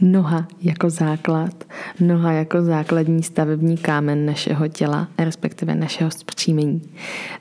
Noha 0.00 0.48
jako 0.62 0.90
základ, 0.90 1.64
noha 2.00 2.32
jako 2.32 2.62
základní 2.62 3.22
stavební 3.22 3.76
kámen 3.76 4.26
našeho 4.26 4.68
těla, 4.68 5.08
respektive 5.18 5.74
našeho 5.74 6.10
zpříjmení. 6.10 6.82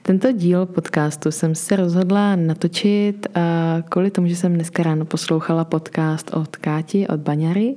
Tento 0.01 0.31
díl 0.31 0.65
podcastu 0.65 1.31
jsem 1.31 1.55
se 1.55 1.75
rozhodla 1.75 2.35
natočit 2.35 3.27
kvůli 3.89 4.11
tomu, 4.11 4.27
že 4.27 4.35
jsem 4.35 4.53
dneska 4.53 4.83
ráno 4.83 5.05
poslouchala 5.05 5.65
podcast 5.65 6.33
od 6.33 6.55
Káti, 6.55 7.07
od 7.07 7.19
Baňary, 7.19 7.75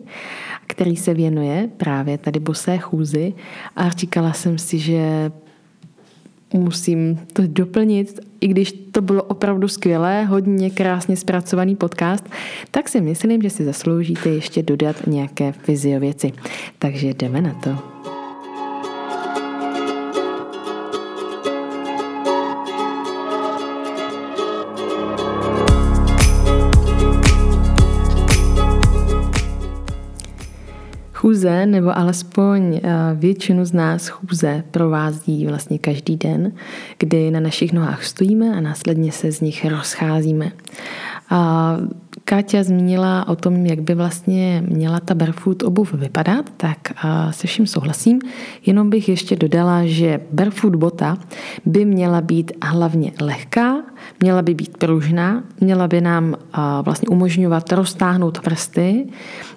který 0.66 0.96
se 0.96 1.14
věnuje 1.14 1.68
právě 1.76 2.18
tady 2.18 2.40
bosé 2.40 2.78
chůzi 2.78 3.32
a 3.76 3.88
říkala 3.88 4.32
jsem 4.32 4.58
si, 4.58 4.78
že 4.78 5.32
musím 6.52 7.20
to 7.32 7.42
doplnit, 7.46 8.20
i 8.40 8.48
když 8.48 8.72
to 8.72 9.02
bylo 9.02 9.22
opravdu 9.22 9.68
skvělé, 9.68 10.24
hodně 10.24 10.70
krásně 10.70 11.16
zpracovaný 11.16 11.76
podcast, 11.76 12.30
tak 12.70 12.88
si 12.88 13.00
myslím, 13.00 13.42
že 13.42 13.50
si 13.50 13.64
zasloužíte 13.64 14.28
ještě 14.28 14.62
dodat 14.62 15.06
nějaké 15.06 15.52
fyziověci. 15.52 16.32
Takže 16.78 17.08
jdeme 17.08 17.40
na 17.40 17.54
to. 17.54 18.00
Chůze, 31.40 31.66
nebo 31.66 31.98
alespoň 31.98 32.76
eh, 32.76 32.80
většinu 33.14 33.64
z 33.64 33.72
nás 33.72 34.08
chůze 34.08 34.64
provází 34.70 35.46
vlastně 35.46 35.78
každý 35.78 36.16
den, 36.16 36.52
kdy 36.98 37.30
na 37.30 37.40
našich 37.40 37.72
nohách 37.72 38.04
stojíme 38.04 38.56
a 38.56 38.60
následně 38.60 39.12
se 39.12 39.32
z 39.32 39.40
nich 39.40 39.64
rozcházíme. 39.64 40.52
A 41.30 41.76
Káťa 42.24 42.62
zmínila 42.62 43.28
o 43.28 43.36
tom, 43.36 43.66
jak 43.66 43.80
by 43.80 43.94
vlastně 43.94 44.64
měla 44.66 45.00
ta 45.00 45.14
barefoot 45.14 45.62
obuv 45.62 45.94
vypadat, 45.94 46.50
tak 46.56 46.78
se 47.30 47.46
vším 47.46 47.66
souhlasím. 47.66 48.20
Jenom 48.66 48.90
bych 48.90 49.08
ještě 49.08 49.36
dodala, 49.36 49.86
že 49.86 50.20
barefoot 50.32 50.76
bota 50.76 51.18
by 51.66 51.84
měla 51.84 52.20
být 52.20 52.52
hlavně 52.62 53.12
lehká, 53.20 53.82
měla 54.20 54.42
by 54.42 54.54
být 54.54 54.76
pružná, 54.76 55.42
měla 55.60 55.88
by 55.88 56.00
nám 56.00 56.34
vlastně 56.82 57.08
umožňovat 57.08 57.72
roztáhnout 57.72 58.40
prsty, 58.40 59.06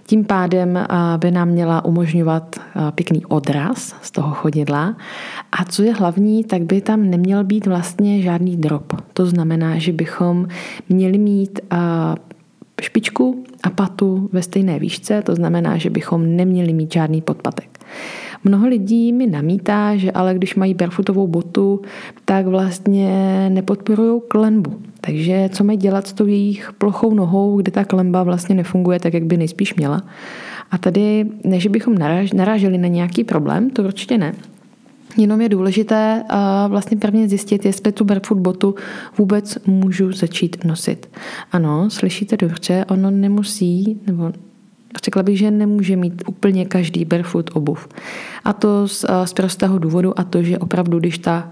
tím 0.06 0.26
pádem 0.26 0.86
by 1.18 1.32
nám 1.32 1.48
měla 1.48 1.86
umožňovat 1.86 2.56
pěkný 2.96 3.26
odraz 3.26 3.96
z 4.02 4.12
toho 4.12 4.34
chodidla. 4.34 4.96
A 5.52 5.66
co 5.66 5.84
je 5.84 5.94
hlavní, 5.94 6.44
tak 6.44 6.62
by 6.62 6.82
tam 6.82 7.10
neměl 7.10 7.44
být 7.44 7.68
vlastně 7.68 8.22
žádný 8.22 8.58
drop. 8.58 8.94
To 9.14 9.26
znamená, 9.26 9.78
že 9.78 9.92
bychom 9.92 10.48
měli 10.90 11.18
mít 11.18 11.60
špičku 12.82 13.44
a 13.64 13.70
patu 13.70 14.30
ve 14.32 14.42
stejné 14.42 14.80
výšce, 14.80 15.22
to 15.22 15.36
znamená, 15.36 15.78
že 15.78 15.90
bychom 15.90 16.36
neměli 16.36 16.74
mít 16.74 16.94
žádný 16.94 17.22
podpatek. 17.22 17.80
Mnoho 18.44 18.68
lidí 18.68 19.14
mi 19.14 19.28
namítá, 19.28 19.96
že 19.96 20.12
ale 20.12 20.34
když 20.34 20.56
mají 20.56 20.74
barefootovou 20.74 21.28
botu, 21.28 21.82
tak 22.26 22.46
vlastně 22.46 23.10
nepodporují 23.50 24.22
klenbu. 24.28 24.82
Takže 25.02 25.50
co 25.52 25.64
mají 25.64 25.78
dělat 25.78 26.08
s 26.08 26.14
tou 26.14 26.26
jejich 26.26 26.72
plochou 26.78 27.14
nohou, 27.14 27.58
kde 27.58 27.72
ta 27.72 27.86
klemba 27.86 28.24
vlastně 28.24 28.56
nefunguje 28.56 29.00
tak, 29.00 29.14
jak 29.14 29.24
by 29.24 29.38
nejspíš 29.38 29.76
měla. 29.76 30.02
A 30.72 30.78
tady, 30.78 31.26
než 31.44 31.68
bychom 31.68 31.98
naráželi 32.34 32.78
na 32.78 32.88
nějaký 32.88 33.24
problém, 33.24 33.70
to 33.70 33.84
určitě 33.84 34.18
ne, 34.18 34.34
Jenom 35.18 35.42
je 35.42 35.50
důležité 35.50 36.24
vlastně 36.68 36.98
prvně 36.98 37.30
zjistit, 37.30 37.66
jestli 37.66 37.92
tu 37.92 38.06
barefoot 38.06 38.38
botu 38.38 38.76
vůbec 39.18 39.58
můžu 39.66 40.12
začít 40.12 40.64
nosit. 40.64 41.10
Ano, 41.52 41.90
slyšíte 41.90 42.38
dobře, 42.38 42.86
ono 42.90 43.12
nemusí, 43.12 44.02
nebo 44.08 44.32
řekla 45.06 45.24
bych, 45.24 45.38
že 45.38 45.52
nemůže 45.52 45.96
mít 45.96 46.24
úplně 46.28 46.66
každý 46.66 47.06
barefoot 47.06 47.50
obuv. 47.54 47.88
A 48.44 48.54
to 48.54 48.88
z, 48.88 49.06
z 49.26 49.34
prostého 49.34 49.80
důvodu 49.80 50.20
a 50.20 50.24
to, 50.24 50.44
že 50.44 50.58
opravdu, 50.58 51.00
když 51.00 51.18
ta 51.18 51.52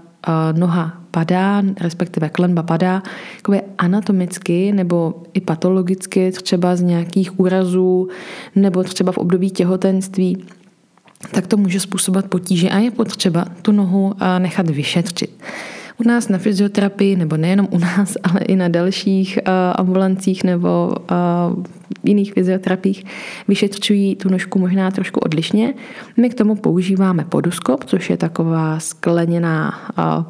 noha 0.52 1.02
padá, 1.10 1.62
respektive 1.80 2.28
klenba 2.28 2.62
padá, 2.62 3.02
jakoby 3.36 3.60
anatomicky 3.78 4.72
nebo 4.72 5.22
i 5.34 5.40
patologicky, 5.40 6.32
třeba 6.32 6.76
z 6.76 6.82
nějakých 6.82 7.40
úrazů 7.40 8.08
nebo 8.56 8.82
třeba 8.82 9.12
v 9.12 9.18
období 9.18 9.50
těhotenství, 9.50 10.44
tak 11.30 11.46
to 11.46 11.56
může 11.56 11.80
způsobovat 11.80 12.26
potíže 12.26 12.70
a 12.70 12.78
je 12.78 12.90
potřeba 12.90 13.46
tu 13.62 13.72
nohu 13.72 14.14
nechat 14.38 14.70
vyšetřit. 14.70 15.40
U 16.00 16.08
nás 16.08 16.28
na 16.28 16.38
fyzioterapii, 16.38 17.16
nebo 17.16 17.36
nejenom 17.36 17.68
u 17.70 17.78
nás, 17.78 18.16
ale 18.22 18.40
i 18.40 18.56
na 18.56 18.68
dalších 18.68 19.38
ambulancích 19.74 20.44
nebo 20.44 20.94
jiných 22.04 22.32
fyzioterapiích 22.32 23.04
vyšetřují 23.48 24.16
tu 24.16 24.28
nožku 24.28 24.58
možná 24.58 24.90
trošku 24.90 25.20
odlišně. 25.20 25.74
My 26.16 26.30
k 26.30 26.34
tomu 26.34 26.56
používáme 26.56 27.24
podoskop, 27.24 27.84
což 27.84 28.10
je 28.10 28.16
taková 28.16 28.80
skleněná 28.80 29.74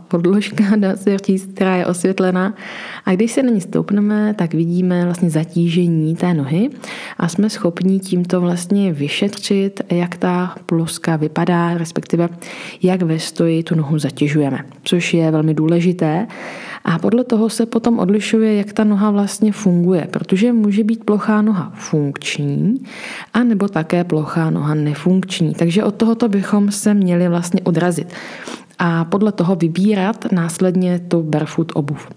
podložka, 0.09 0.65
dá 0.77 0.97
se 0.97 1.17
říct, 1.19 1.51
která 1.55 1.77
je 1.77 1.87
osvětlená. 1.87 2.55
A 3.05 3.13
když 3.13 3.33
se 3.33 3.43
na 3.43 3.51
ní 3.51 3.61
stoupneme, 3.61 4.35
tak 4.35 4.55
vidíme 4.55 5.05
vlastně 5.05 5.31
zatížení 5.31 6.17
té 6.17 6.35
nohy 6.35 6.71
a 7.19 7.29
jsme 7.29 7.51
schopni 7.51 7.99
tímto 7.99 8.41
vlastně 8.41 8.93
vyšetřit, 8.93 9.81
jak 9.91 10.17
ta 10.17 10.55
ploska 10.67 11.17
vypadá, 11.17 11.79
respektive 11.79 12.29
jak 12.83 13.03
ve 13.03 13.19
stoji 13.19 13.63
tu 13.63 13.75
nohu 13.75 13.99
zatěžujeme, 13.99 14.59
což 14.85 15.15
je 15.15 15.31
velmi 15.31 15.55
důležité. 15.55 16.27
A 16.85 16.99
podle 16.99 17.25
toho 17.25 17.51
se 17.51 17.67
potom 17.67 17.99
odlišuje, 17.99 18.55
jak 18.55 18.73
ta 18.73 18.85
noha 18.85 19.11
vlastně 19.11 19.53
funguje, 19.53 20.09
protože 20.11 20.53
může 20.53 20.85
být 20.85 21.05
plochá 21.05 21.43
noha 21.43 21.73
funkční, 21.75 22.83
a 23.35 23.43
nebo 23.43 23.69
také 23.69 24.05
plochá 24.05 24.51
noha 24.51 24.75
nefunkční. 24.75 25.55
Takže 25.55 25.85
od 25.85 25.95
tohoto 25.95 26.29
bychom 26.29 26.71
se 26.73 26.95
měli 26.95 27.29
vlastně 27.29 27.61
odrazit 27.61 28.15
a 28.79 29.05
podle 29.05 29.33
toho 29.33 29.57
vybírat 29.57 30.33
následně 30.33 30.99
tu 30.99 31.23
barefoot 31.23 31.73
obuv. 31.75 32.09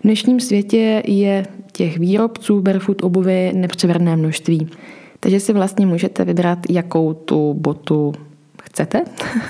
V 0.00 0.02
dnešním 0.04 0.40
světě 0.40 1.02
je 1.06 1.46
těch 1.72 1.98
výrobců 1.98 2.60
barefoot 2.60 3.04
obuvy 3.04 3.52
nepřeverné 3.54 4.16
množství. 4.16 4.68
Takže 5.20 5.40
si 5.40 5.52
vlastně 5.52 5.86
můžete 5.86 6.24
vybrat, 6.24 6.58
jakou 6.70 7.14
tu 7.14 7.54
botu 7.54 8.12
chcete. 8.76 9.04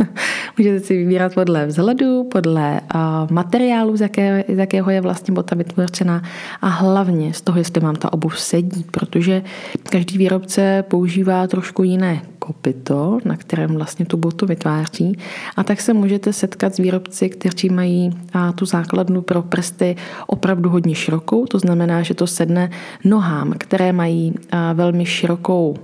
Můžete 0.59 0.81
si 0.81 0.97
vybírat 0.97 1.35
podle 1.35 1.67
vzhledu, 1.67 2.25
podle 2.25 2.81
uh, 2.95 3.01
materiálu, 3.31 3.97
z, 3.97 4.01
jaké, 4.01 4.45
z 4.49 4.59
jakého 4.59 4.91
je 4.91 5.01
vlastně 5.01 5.35
bota 5.35 5.57
vytvořena 5.57 6.23
a 6.61 6.69
hlavně 6.69 7.35
z 7.35 7.41
toho, 7.41 7.59
jestli 7.59 7.81
vám 7.81 7.97
ta 7.97 8.13
obuv 8.13 8.41
sedí, 8.41 8.85
protože 8.91 9.43
každý 9.91 10.19
výrobce 10.19 10.85
používá 10.89 11.47
trošku 11.47 11.83
jiné 11.83 12.23
kopito, 12.39 13.19
na 13.25 13.37
kterém 13.37 13.75
vlastně 13.75 14.07
tu 14.07 14.17
botu 14.17 14.47
vytváří 14.47 15.19
a 15.57 15.65
tak 15.65 15.81
se 15.81 15.93
můžete 15.93 16.33
setkat 16.33 16.75
s 16.75 16.79
výrobci, 16.79 17.29
kteří 17.29 17.69
mají 17.69 18.11
uh, 18.35 18.53
tu 18.55 18.67
základnu 18.67 19.23
pro 19.23 19.43
prsty 19.43 19.97
opravdu 20.27 20.71
hodně 20.71 20.95
širokou, 20.95 21.47
to 21.47 21.59
znamená, 21.59 22.03
že 22.03 22.15
to 22.15 22.27
sedne 22.27 22.71
nohám, 23.05 23.55
které 23.59 23.93
mají 23.93 24.33
uh, 24.33 24.59
velmi 24.75 25.07
širokou 25.07 25.75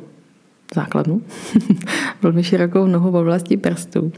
základnu, 0.74 1.22
velmi 2.22 2.44
širokou 2.44 2.86
nohu 2.86 3.10
v 3.10 3.16
oblasti 3.16 3.56
prstů. 3.56 4.12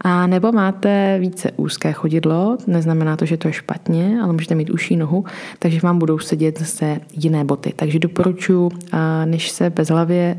A 0.00 0.26
nebo 0.26 0.52
máte 0.52 1.18
více 1.20 1.50
úzké 1.56 1.92
chodidlo, 1.92 2.58
neznamená 2.66 3.16
to, 3.16 3.26
že 3.26 3.36
to 3.36 3.48
je 3.48 3.52
špatně, 3.52 4.18
ale 4.22 4.32
můžete 4.32 4.54
mít 4.54 4.70
užší 4.70 4.96
nohu, 4.96 5.24
takže 5.58 5.80
vám 5.80 5.98
budou 5.98 6.18
sedět 6.18 6.58
zase 6.58 7.00
jiné 7.12 7.44
boty. 7.44 7.72
Takže 7.76 7.98
doporučuji, 7.98 8.70
než 9.24 9.50
se 9.50 9.70
bezhlavě 9.70 10.38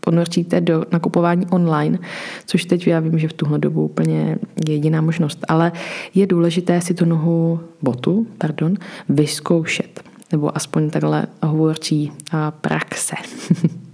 ponoříte 0.00 0.60
do 0.60 0.84
nakupování 0.92 1.46
online, 1.46 1.98
což 2.46 2.64
teď 2.64 2.86
já 2.86 3.00
vím, 3.00 3.18
že 3.18 3.28
v 3.28 3.32
tuhle 3.32 3.58
dobu 3.58 3.84
úplně 3.84 4.38
je 4.68 4.72
jediná 4.72 5.00
možnost, 5.00 5.44
ale 5.48 5.72
je 6.14 6.26
důležité 6.26 6.80
si 6.80 6.94
tu 6.94 7.04
nohu, 7.04 7.60
botu, 7.82 8.26
pardon, 8.38 8.74
vyzkoušet 9.08 10.00
nebo 10.32 10.56
aspoň 10.56 10.90
takhle 10.90 11.26
hovoří 11.42 12.12
praxe. 12.60 13.16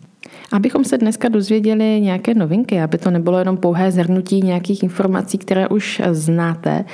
Abychom 0.53 0.85
se 0.85 0.99
dneska 0.99 1.29
dozvěděli 1.29 2.01
nějaké 2.01 2.35
novinky, 2.35 2.81
aby 2.81 2.99
to 2.99 3.11
nebylo 3.11 3.39
jenom 3.39 3.57
pouhé 3.57 3.93
zhrnutí 3.93 4.43
nějakých 4.43 4.83
informací, 4.83 5.39
které 5.39 5.69
už 5.69 6.03
znáte, 6.11 6.85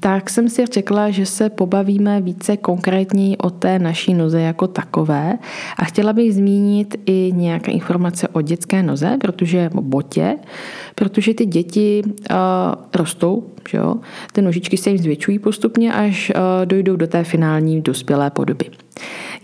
tak 0.00 0.30
jsem 0.30 0.48
si 0.48 0.66
řekla, 0.66 1.10
že 1.10 1.26
se 1.26 1.50
pobavíme 1.50 2.20
více 2.20 2.56
konkrétně 2.56 3.36
o 3.36 3.50
té 3.50 3.78
naší 3.78 4.14
noze 4.14 4.40
jako 4.40 4.66
takové. 4.66 5.38
A 5.78 5.84
chtěla 5.84 6.12
bych 6.12 6.34
zmínit 6.34 6.96
i 7.06 7.32
nějaké 7.34 7.72
informace 7.72 8.28
o 8.28 8.40
dětské 8.40 8.82
noze, 8.82 9.16
protože 9.20 9.70
o 9.74 9.82
botě, 9.82 10.36
protože 10.98 11.34
ty 11.34 11.46
děti 11.46 12.02
uh, 12.04 12.36
rostou, 12.94 13.44
že 13.68 13.78
jo? 13.78 13.94
ty 14.32 14.42
nožičky 14.42 14.76
se 14.76 14.90
jim 14.90 14.98
zvětšují 14.98 15.38
postupně, 15.38 15.92
až 15.92 16.32
uh, 16.34 16.66
dojdou 16.66 16.96
do 16.96 17.06
té 17.06 17.24
finální 17.24 17.82
dospělé 17.82 18.30
podoby. 18.30 18.64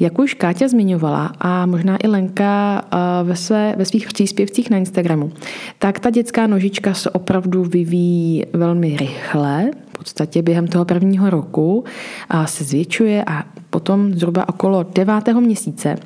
Jak 0.00 0.18
už 0.18 0.34
Káťa 0.34 0.68
zmiňovala 0.68 1.32
a 1.40 1.66
možná 1.66 1.96
i 2.04 2.08
Lenka 2.08 2.84
ve, 3.22 3.36
své, 3.36 3.74
ve 3.76 3.84
svých 3.84 4.06
příspěvcích 4.06 4.70
na 4.70 4.76
Instagramu, 4.76 5.32
tak 5.78 6.00
ta 6.00 6.10
dětská 6.10 6.46
nožička 6.46 6.94
se 6.94 7.10
opravdu 7.10 7.64
vyvíjí 7.64 8.44
velmi 8.52 8.96
rychle, 8.96 9.70
v 9.88 9.98
podstatě 9.98 10.42
během 10.42 10.66
toho 10.68 10.84
prvního 10.84 11.30
roku 11.30 11.84
a 12.28 12.46
se 12.46 12.64
zvětšuje 12.64 13.24
a 13.26 13.44
potom 13.70 14.14
zhruba 14.14 14.48
okolo 14.48 14.86
devátého 14.94 15.40
měsíce 15.40 15.96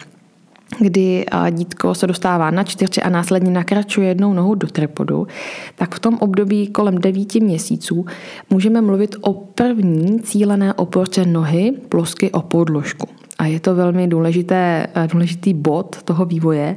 kdy 0.78 1.24
dítko 1.50 1.94
se 1.94 2.06
dostává 2.06 2.50
na 2.50 2.64
čtyři 2.64 3.02
a 3.02 3.08
následně 3.08 3.50
nakračuje 3.50 4.08
jednou 4.08 4.32
nohou 4.32 4.54
do 4.54 4.66
tripodu, 4.66 5.26
tak 5.74 5.94
v 5.94 5.98
tom 5.98 6.14
období 6.20 6.66
kolem 6.66 6.98
devíti 6.98 7.40
měsíců 7.40 8.06
můžeme 8.50 8.80
mluvit 8.80 9.16
o 9.20 9.32
první 9.32 10.20
cílené 10.20 10.74
oporce 10.74 11.26
nohy 11.26 11.72
plosky 11.88 12.30
o 12.30 12.42
podložku. 12.42 13.08
A 13.38 13.46
je 13.46 13.60
to 13.60 13.74
velmi 13.74 14.08
důležité, 14.08 14.86
důležitý 15.12 15.54
bod 15.54 16.02
toho 16.02 16.24
vývoje. 16.24 16.76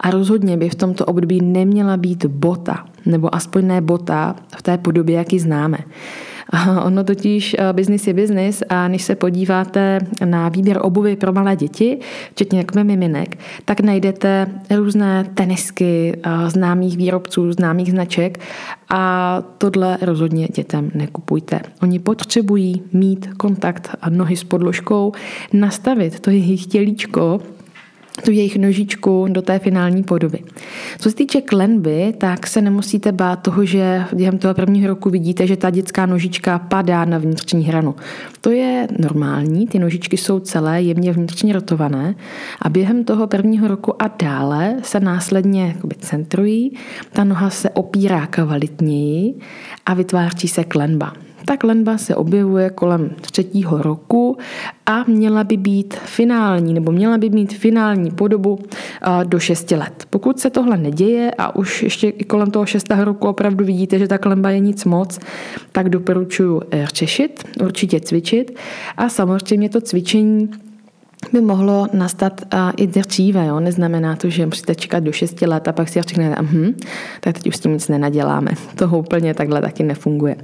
A 0.00 0.10
rozhodně 0.10 0.56
by 0.56 0.68
v 0.68 0.74
tomto 0.74 1.04
období 1.04 1.40
neměla 1.42 1.96
být 1.96 2.24
bota, 2.24 2.84
nebo 3.06 3.34
aspoň 3.34 3.66
ne 3.66 3.80
bota 3.80 4.36
v 4.56 4.62
té 4.62 4.78
podobě, 4.78 5.16
jak 5.16 5.32
ji 5.32 5.40
známe. 5.40 5.78
Ono 6.84 7.04
totiž 7.04 7.56
eh, 7.58 7.72
biznis 7.72 8.06
je 8.06 8.14
biznis 8.14 8.62
a 8.68 8.88
než 8.88 9.02
se 9.02 9.14
podíváte 9.14 9.98
na 10.24 10.48
výběr 10.48 10.78
obuvy 10.82 11.16
pro 11.16 11.32
malé 11.32 11.56
děti, 11.56 11.98
včetně 12.32 12.58
jak 12.58 12.74
miminek, 12.74 13.38
tak 13.64 13.80
najdete 13.80 14.46
různé 14.76 15.24
tenisky 15.34 16.16
eh, 16.22 16.50
známých 16.50 16.96
výrobců, 16.96 17.52
známých 17.52 17.90
značek 17.90 18.38
a 18.90 19.42
tohle 19.58 19.98
rozhodně 20.02 20.48
dětem 20.54 20.90
nekupujte. 20.94 21.60
Oni 21.82 21.98
potřebují 21.98 22.82
mít 22.92 23.28
kontakt 23.36 23.96
a 24.00 24.10
nohy 24.10 24.36
s 24.36 24.44
podložkou, 24.44 25.12
nastavit 25.52 26.20
to 26.20 26.30
jejich 26.30 26.66
tělíčko 26.66 27.40
tu 28.22 28.30
jejich 28.30 28.56
nožičku 28.58 29.26
do 29.28 29.42
té 29.42 29.58
finální 29.58 30.02
podoby. 30.02 30.38
Co 30.98 31.10
se 31.10 31.16
týče 31.16 31.40
klenby, 31.40 32.14
tak 32.18 32.46
se 32.46 32.60
nemusíte 32.60 33.12
bát 33.12 33.36
toho, 33.36 33.64
že 33.64 34.04
během 34.12 34.38
toho 34.38 34.54
prvního 34.54 34.88
roku 34.88 35.10
vidíte, 35.10 35.46
že 35.46 35.56
ta 35.56 35.70
dětská 35.70 36.06
nožička 36.06 36.58
padá 36.58 37.04
na 37.04 37.18
vnitřní 37.18 37.64
hranu. 37.64 37.94
To 38.40 38.50
je 38.50 38.88
normální, 38.98 39.66
ty 39.66 39.78
nožičky 39.78 40.16
jsou 40.16 40.40
celé 40.40 40.82
jemně 40.82 41.12
vnitřně 41.12 41.52
rotované 41.52 42.14
a 42.62 42.68
během 42.68 43.04
toho 43.04 43.26
prvního 43.26 43.68
roku 43.68 44.02
a 44.02 44.10
dále 44.22 44.76
se 44.82 45.00
následně 45.00 45.66
jakoby 45.66 45.94
centrují, 45.94 46.76
ta 47.12 47.24
noha 47.24 47.50
se 47.50 47.70
opírá 47.70 48.26
kvalitněji 48.26 49.34
a 49.86 49.94
vytváří 49.94 50.48
se 50.48 50.64
klenba. 50.64 51.23
Ta 51.46 51.56
klenba 51.56 51.98
se 51.98 52.16
objevuje 52.16 52.70
kolem 52.70 53.10
třetího 53.20 53.82
roku 53.82 54.38
a 54.86 55.04
měla 55.04 55.44
by 55.44 55.56
být 55.56 55.94
finální, 55.94 56.74
nebo 56.74 56.92
měla 56.92 57.18
by 57.18 57.30
mít 57.30 57.52
finální 57.52 58.10
podobu 58.10 58.58
do 59.24 59.38
6 59.38 59.70
let. 59.70 60.06
Pokud 60.10 60.40
se 60.40 60.50
tohle 60.50 60.76
neděje 60.76 61.30
a 61.38 61.56
už 61.56 61.82
ještě 61.82 62.08
i 62.08 62.24
kolem 62.24 62.50
toho 62.50 62.66
šestého 62.66 63.04
roku 63.04 63.28
opravdu 63.28 63.64
vidíte, 63.64 63.98
že 63.98 64.08
ta 64.08 64.18
klemba 64.18 64.50
je 64.50 64.58
nic 64.58 64.84
moc, 64.84 65.18
tak 65.72 65.88
doporučuji 65.88 66.62
eh, 66.70 66.86
řešit, 66.94 67.44
určitě 67.62 68.00
cvičit 68.00 68.58
a 68.96 69.08
samozřejmě 69.08 69.68
to 69.68 69.80
cvičení 69.80 70.50
by 71.32 71.40
mohlo 71.40 71.86
nastat 71.92 72.40
uh, 72.54 72.58
i 72.76 72.86
dříve. 72.86 73.46
Jo? 73.46 73.60
Neznamená 73.60 74.16
to, 74.16 74.30
že 74.30 74.46
musíte 74.46 74.74
čekat 74.74 75.00
do 75.00 75.12
6 75.12 75.42
let 75.42 75.68
a 75.68 75.72
pak 75.72 75.88
si 75.88 76.02
řeknete, 76.02 76.42
hm, 76.42 76.74
tak 77.20 77.34
teď 77.34 77.46
už 77.46 77.56
s 77.56 77.60
tím 77.60 77.72
nic 77.72 77.88
nenaděláme. 77.88 78.50
To 78.74 78.88
úplně 78.98 79.34
takhle 79.34 79.60
taky 79.60 79.82
nefunguje. 79.82 80.36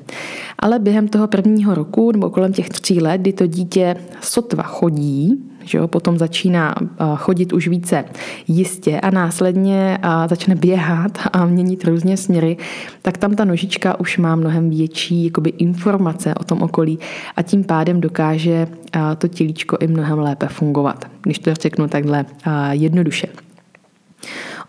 Ale 0.59 0.79
během 0.79 1.09
toho 1.09 1.27
prvního 1.27 1.75
roku 1.75 2.13
nebo 2.13 2.31
kolem 2.31 2.53
těch 2.53 2.69
tří 2.69 3.01
let, 3.01 3.21
kdy 3.21 3.33
to 3.33 3.47
dítě 3.47 3.97
sotva 4.21 4.63
chodí, 4.63 5.51
že 5.71 5.79
jo, 5.79 5.89
potom 5.89 6.19
začíná 6.19 6.75
chodit 7.17 7.53
už 7.53 7.69
více 7.69 8.05
jistě 8.49 9.01
a 9.01 9.11
následně 9.11 9.99
začne 10.29 10.55
běhat 10.55 11.19
a 11.33 11.47
měnit 11.47 11.85
různě 11.85 12.17
směry, 12.17 12.57
tak 13.03 13.19
tam 13.19 13.35
ta 13.35 13.45
nožička 13.45 14.01
už 14.01 14.19
má 14.19 14.37
mnohem 14.37 14.71
větší 14.71 15.25
jakoby 15.25 15.51
informace 15.51 16.35
o 16.35 16.45
tom 16.45 16.63
okolí 16.63 16.99
a 17.37 17.43
tím 17.43 17.65
pádem 17.65 18.01
dokáže 18.01 18.67
to 19.19 19.29
tělíčko 19.29 19.77
i 19.81 19.87
mnohem 19.87 20.19
lépe 20.19 20.47
fungovat, 20.49 21.05
když 21.23 21.39
to 21.39 21.55
řeknu 21.55 21.89
takhle 21.89 22.25
jednoduše. 22.71 23.27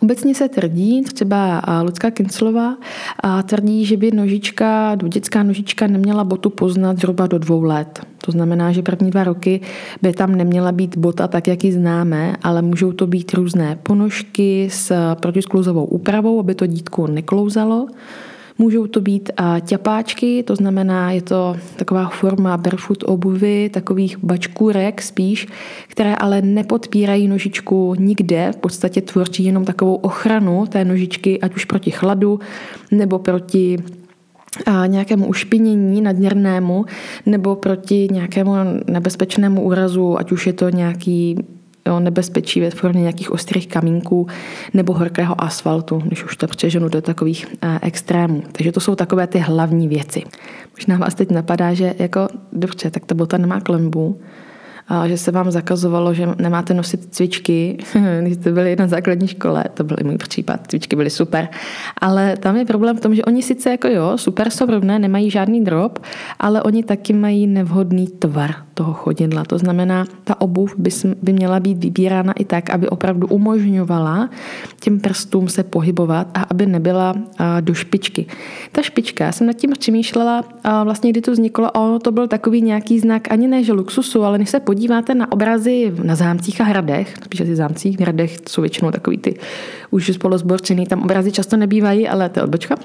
Obecně 0.03 0.36
se 0.36 0.50
tvrdí, 0.50 1.03
třeba 1.03 1.62
Lucka 1.83 2.12
Kinclová 2.12 2.77
tvrdí, 3.45 3.86
že 3.86 3.98
by 3.98 4.12
nožička, 4.12 4.95
dětská 4.95 5.44
nožička 5.44 5.88
neměla 5.88 6.24
botu 6.24 6.50
poznat 6.50 6.98
zhruba 6.98 7.27
do 7.27 7.39
dvou 7.39 7.62
let. 7.62 8.00
To 8.25 8.31
znamená, 8.31 8.71
že 8.71 8.81
první 8.81 9.12
dva 9.12 9.24
roky 9.24 9.62
by 10.01 10.13
tam 10.13 10.36
neměla 10.36 10.71
být 10.71 10.98
bota 10.98 11.27
tak, 11.27 11.48
jak 11.48 11.63
ji 11.63 11.71
známe, 11.71 12.36
ale 12.44 12.62
můžou 12.62 12.92
to 12.92 13.07
být 13.07 13.33
různé 13.33 13.80
ponožky 13.83 14.69
s 14.71 15.15
protisklouzovou 15.15 15.86
úpravou, 15.86 16.39
aby 16.39 16.56
to 16.56 16.65
dítko 16.65 17.07
neklouzalo. 17.07 17.88
Můžou 18.62 18.88
to 18.88 19.02
být 19.02 19.30
ťapáčky, 19.66 20.44
to 20.44 20.56
znamená, 20.56 21.12
je 21.12 21.22
to 21.22 21.56
taková 21.75 22.10
forma 22.10 22.58
barefoot 22.58 23.04
obuvy, 23.08 23.69
takových 23.74 24.18
bačkůrek 24.24 25.02
spíš, 25.02 25.48
které 25.88 26.16
ale 26.16 26.42
nepodpírají 26.42 27.28
nožičku 27.28 27.96
nikde, 28.00 28.52
v 28.54 28.58
podstatě 28.58 29.02
tvoří 29.02 29.44
jenom 29.44 29.66
takovou 29.66 29.96
ochranu 29.96 30.66
té 30.66 30.86
nožičky, 30.86 31.42
ať 31.42 31.56
už 31.56 31.66
proti 31.66 31.92
chladu 31.92 32.40
nebo 32.92 33.19
proti 33.19 33.78
a 34.66 34.86
nějakému 34.86 35.28
ušpinění 35.28 36.02
nadměrnému 36.02 36.86
nebo 37.25 37.56
proti 37.56 38.07
nějakému 38.12 38.52
nebezpečnému 38.88 39.62
úrazu, 39.62 40.19
ať 40.19 40.31
už 40.31 40.48
je 40.48 40.54
to 40.54 40.69
nějaký 40.69 41.38
jo, 41.88 42.00
nebezpečí 42.00 42.62
ve 42.62 42.69
formě 42.69 43.01
nějakých 43.01 43.31
ostrých 43.31 43.68
kamínků 43.68 44.28
nebo 44.74 44.94
horkého 44.94 45.44
asfaltu, 45.44 45.98
když 46.06 46.24
už 46.24 46.38
to 46.38 46.48
přeženu 46.48 46.89
do 46.89 47.01
takových 47.01 47.48
eh, 47.62 47.80
extrémů. 47.81 48.44
Takže 48.51 48.72
to 48.72 48.80
jsou 48.80 48.95
takové 48.95 49.28
ty 49.28 49.39
hlavní 49.39 49.88
věci. 49.88 50.24
Možná 50.78 50.98
vás 50.98 51.16
teď 51.16 51.31
napadá, 51.31 51.74
že 51.74 51.94
jako 52.00 52.28
dobře, 52.54 52.92
tak 52.92 53.06
ta 53.06 53.16
bota 53.16 53.38
nemá 53.38 53.62
klembu, 53.62 54.22
a 54.88 55.07
že 55.07 55.18
se 55.18 55.31
vám 55.31 55.51
zakazovalo, 55.51 56.13
že 56.13 56.28
nemáte 56.38 56.74
nosit 56.74 57.16
cvičky, 57.16 57.78
když 58.22 58.33
jste 58.33 58.51
byli 58.51 58.75
na 58.75 58.88
základní 58.88 59.28
škole, 59.28 59.63
to 59.74 59.83
byl 59.83 59.98
i 60.00 60.04
můj 60.04 60.18
případ, 60.18 60.68
cvičky 60.68 60.95
byly 60.95 61.10
super, 61.10 61.48
ale 61.98 62.38
tam 62.38 62.56
je 62.57 62.66
problém 62.66 62.98
v 62.98 63.01
tom, 63.01 63.16
že 63.16 63.24
oni 63.24 63.44
sice 63.44 63.69
jako 63.69 63.88
jo, 63.88 64.18
super 64.18 64.50
jsou 64.50 64.66
rovné, 64.66 65.00
nemají 65.00 65.30
žádný 65.30 65.63
drop, 65.63 66.00
ale 66.39 66.63
oni 66.63 66.83
taky 66.83 67.13
mají 67.13 67.48
nevhodný 67.48 68.07
tvar 68.07 68.56
toho 68.74 68.94
chodidla. 68.94 69.44
To 69.44 69.57
znamená, 69.57 70.06
ta 70.24 70.42
obuv 70.42 70.75
by, 70.78 70.89
by 71.22 71.33
měla 71.33 71.60
být 71.60 71.78
vybírána 71.78 72.33
i 72.33 72.45
tak, 72.45 72.69
aby 72.69 72.89
opravdu 72.89 73.28
umožňovala 73.28 74.30
těm 74.80 75.00
prstům 75.00 75.50
se 75.50 75.63
pohybovat 75.63 76.28
a 76.33 76.42
aby 76.50 76.66
nebyla 76.66 77.16
do 77.62 77.74
špičky. 77.74 78.25
Ta 78.72 78.81
špička, 78.81 79.25
já 79.25 79.31
jsem 79.31 79.48
nad 79.48 79.54
tím 79.54 79.72
přemýšlela, 79.80 80.44
vlastně 80.83 81.10
kdy 81.10 81.22
to 81.22 81.31
vzniklo, 81.31 81.72
ono 81.72 82.00
to 82.00 82.12
byl 82.12 82.28
takový 82.28 82.62
nějaký 82.62 83.00
znak 83.00 83.31
ani 83.31 83.48
ne, 83.48 83.63
že 83.63 83.74
luxusu, 83.74 84.24
ale 84.24 84.38
než 84.38 84.50
se 84.50 84.60
podíváte 84.71 85.15
na 85.15 85.31
obrazy 85.31 85.91
na 86.03 86.15
zámcích 86.15 86.62
a 86.62 86.63
hradech, 86.63 87.13
spíš 87.23 87.41
asi 87.41 87.56
zámcích, 87.56 88.00
hradech 88.00 88.38
jsou 88.50 88.62
většinou 88.62 88.91
takový 88.91 89.18
ty 89.18 89.39
už 89.89 90.12
spolozborčený, 90.13 90.85
tam 90.85 91.04
obrazy 91.04 91.31
často 91.31 91.57
nebývají, 91.57 92.07
ale 92.07 92.30
to 92.30 92.40
je 92.40 92.44
odbočka, 92.44 92.75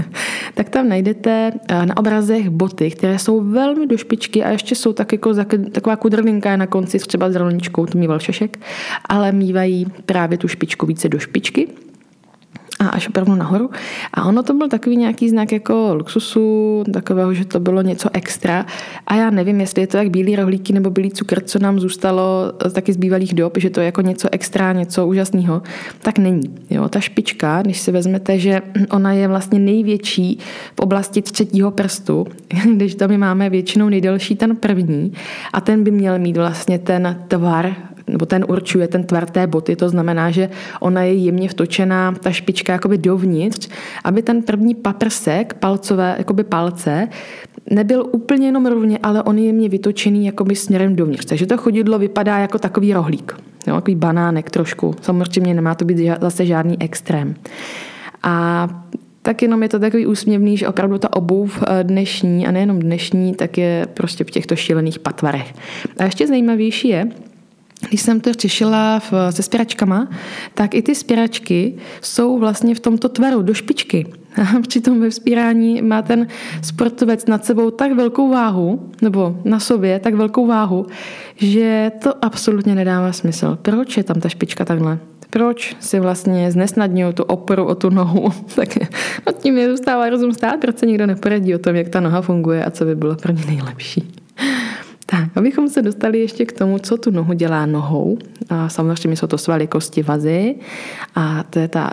tak 0.54 0.68
tam 0.68 0.88
najdete 0.88 1.52
na 1.84 1.96
obrazech 1.96 2.50
boty, 2.50 2.90
které 2.90 3.18
jsou 3.18 3.40
velmi 3.40 3.86
do 3.86 3.96
špičky 3.96 4.44
a 4.44 4.50
ještě 4.50 4.74
jsou 4.74 4.92
tak 4.92 5.12
jako 5.12 5.34
taková 5.72 5.96
kudrlinka 5.96 6.56
na 6.56 6.66
konci 6.66 6.98
třeba 6.98 7.30
s 7.30 7.36
rolničkou, 7.36 7.86
to 7.86 7.98
mýval 7.98 8.18
šešek, 8.18 8.60
ale 9.08 9.32
mývají 9.32 9.86
právě 10.06 10.38
tu 10.38 10.48
špičku 10.48 10.86
více 10.86 11.08
do 11.08 11.18
špičky 11.18 11.68
a 12.80 12.88
až 12.88 13.08
opravdu 13.08 13.34
nahoru. 13.34 13.70
A 14.14 14.24
ono 14.24 14.42
to 14.42 14.54
byl 14.54 14.68
takový 14.68 14.96
nějaký 14.96 15.28
znak 15.28 15.52
jako 15.52 15.94
luxusu, 15.94 16.84
takového, 16.92 17.34
že 17.34 17.44
to 17.44 17.60
bylo 17.60 17.82
něco 17.82 18.08
extra. 18.12 18.66
A 19.06 19.14
já 19.14 19.30
nevím, 19.30 19.60
jestli 19.60 19.82
je 19.82 19.86
to 19.86 19.96
jak 19.96 20.10
bílý 20.10 20.36
rohlíky 20.36 20.72
nebo 20.72 20.90
bílý 20.90 21.10
cukr, 21.10 21.40
co 21.40 21.58
nám 21.58 21.80
zůstalo 21.80 22.52
taky 22.72 22.92
z 22.92 22.96
bývalých 22.96 23.34
dob, 23.34 23.58
že 23.58 23.70
to 23.70 23.80
je 23.80 23.86
jako 23.86 24.00
něco 24.00 24.28
extra, 24.32 24.72
něco 24.72 25.06
úžasného, 25.06 25.62
tak 26.02 26.18
není. 26.18 26.42
Jo, 26.70 26.88
ta 26.88 27.00
špička, 27.00 27.62
když 27.62 27.80
si 27.80 27.92
vezmete, 27.92 28.38
že 28.38 28.62
ona 28.90 29.12
je 29.12 29.28
vlastně 29.28 29.58
největší 29.58 30.38
v 30.76 30.80
oblasti 30.80 31.22
třetího 31.22 31.70
prstu, 31.70 32.26
když 32.74 32.94
tam 32.94 33.10
my 33.10 33.18
máme 33.18 33.50
většinou 33.50 33.88
nejdelší 33.88 34.36
ten 34.36 34.56
první 34.56 35.12
a 35.52 35.60
ten 35.60 35.84
by 35.84 35.90
měl 35.90 36.18
mít 36.18 36.36
vlastně 36.36 36.78
ten 36.78 37.24
tvar 37.28 37.74
nebo 38.10 38.26
ten 38.26 38.44
určuje 38.48 38.88
ten 38.88 39.04
tvar 39.04 39.26
té 39.26 39.46
boty, 39.46 39.76
to 39.76 39.88
znamená, 39.88 40.30
že 40.30 40.50
ona 40.80 41.02
je 41.02 41.14
jemně 41.14 41.48
vtočená, 41.48 42.14
ta 42.20 42.30
špička 42.30 42.72
jakoby 42.72 42.98
dovnitř, 42.98 43.68
aby 44.04 44.22
ten 44.22 44.42
první 44.42 44.74
paprsek, 44.74 45.54
palcové, 45.54 46.14
jakoby 46.18 46.44
palce, 46.44 47.08
nebyl 47.70 48.06
úplně 48.12 48.46
jenom 48.48 48.66
rovně, 48.66 48.98
ale 49.02 49.22
on 49.22 49.38
je 49.38 49.44
jemně 49.44 49.68
vytočený 49.68 50.26
jakoby 50.26 50.56
směrem 50.56 50.96
dovnitř. 50.96 51.24
Takže 51.24 51.46
to 51.46 51.56
chodidlo 51.56 51.98
vypadá 51.98 52.38
jako 52.38 52.58
takový 52.58 52.92
rohlík, 52.92 53.36
jo, 53.66 53.74
takový 53.74 53.96
banánek 53.96 54.50
trošku. 54.50 54.94
Samozřejmě 55.02 55.54
nemá 55.54 55.74
to 55.74 55.84
být 55.84 56.10
zase 56.20 56.46
žádný 56.46 56.82
extrém. 56.82 57.34
A 58.22 58.68
tak 59.22 59.42
jenom 59.42 59.62
je 59.62 59.68
to 59.68 59.78
takový 59.78 60.06
úsměvný, 60.06 60.56
že 60.56 60.68
opravdu 60.68 60.98
ta 60.98 61.16
obuv 61.16 61.62
eh, 61.62 61.84
dnešní, 61.84 62.46
a 62.46 62.50
nejenom 62.50 62.78
dnešní, 62.78 63.34
tak 63.34 63.58
je 63.58 63.86
prostě 63.94 64.24
v 64.24 64.30
těchto 64.30 64.56
šílených 64.56 64.98
patvarech. 64.98 65.54
A 65.98 66.04
ještě 66.04 66.26
zajímavější 66.26 66.88
je, 66.88 67.08
když 67.88 68.00
jsem 68.00 68.20
to 68.20 68.32
řešila 68.32 69.02
se 69.30 69.42
spěračkama, 69.42 70.08
tak 70.54 70.74
i 70.74 70.82
ty 70.82 70.94
spěračky 70.94 71.74
jsou 72.00 72.38
vlastně 72.38 72.74
v 72.74 72.80
tomto 72.80 73.08
tvaru 73.08 73.42
do 73.42 73.54
špičky. 73.54 74.06
A 74.36 74.60
přitom 74.68 75.00
ve 75.00 75.10
vzpírání 75.10 75.82
má 75.82 76.02
ten 76.02 76.26
sportovec 76.62 77.26
nad 77.26 77.44
sebou 77.44 77.70
tak 77.70 77.92
velkou 77.92 78.30
váhu, 78.30 78.90
nebo 79.02 79.36
na 79.44 79.60
sobě 79.60 79.98
tak 79.98 80.14
velkou 80.14 80.46
váhu, 80.46 80.86
že 81.36 81.92
to 82.02 82.24
absolutně 82.24 82.74
nedává 82.74 83.12
smysl. 83.12 83.58
Proč 83.62 83.96
je 83.96 84.02
tam 84.02 84.20
ta 84.20 84.28
špička 84.28 84.64
takhle? 84.64 84.98
Proč 85.30 85.76
si 85.80 86.00
vlastně 86.00 86.52
znesnadňují 86.52 87.14
tu 87.14 87.22
oporu 87.22 87.64
o 87.64 87.74
tu 87.74 87.90
nohu? 87.90 88.28
tak 88.54 88.68
no 89.26 89.32
tím 89.32 89.58
je 89.58 89.70
zůstává 89.70 90.10
rozum 90.10 90.32
stát, 90.32 90.60
proč 90.60 90.78
se 90.78 90.86
nikdo 90.86 91.06
neporadí 91.06 91.54
o 91.54 91.58
tom, 91.58 91.76
jak 91.76 91.88
ta 91.88 92.00
noha 92.00 92.20
funguje 92.20 92.64
a 92.64 92.70
co 92.70 92.84
by 92.84 92.94
bylo 92.94 93.16
pro 93.16 93.32
ně 93.32 93.44
nejlepší. 93.46 94.19
Tak, 95.10 95.36
abychom 95.36 95.68
se 95.68 95.82
dostali 95.82 96.18
ještě 96.18 96.44
k 96.44 96.52
tomu, 96.52 96.78
co 96.78 96.96
tu 96.96 97.10
nohu 97.10 97.32
dělá 97.32 97.66
nohou. 97.66 98.18
A 98.48 98.68
samozřejmě 98.68 99.16
jsou 99.16 99.26
to 99.26 99.38
svaly, 99.38 99.66
kosti, 99.66 100.02
vazy 100.02 100.54
a 101.14 101.42
to 101.42 101.58
je 101.58 101.68
ta 101.68 101.92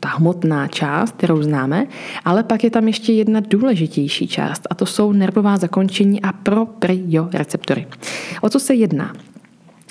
ta 0.00 0.08
hmotná 0.08 0.68
část, 0.68 1.16
kterou 1.16 1.42
známe, 1.42 1.86
ale 2.24 2.42
pak 2.42 2.64
je 2.64 2.70
tam 2.70 2.88
ještě 2.88 3.12
jedna 3.12 3.40
důležitější 3.40 4.28
část 4.28 4.62
a 4.70 4.74
to 4.74 4.86
jsou 4.86 5.12
nervová 5.12 5.56
zakončení 5.56 6.22
a 6.22 6.32
proprioreceptory. 6.32 7.86
O 8.40 8.48
co 8.48 8.60
se 8.60 8.74
jedná? 8.74 9.12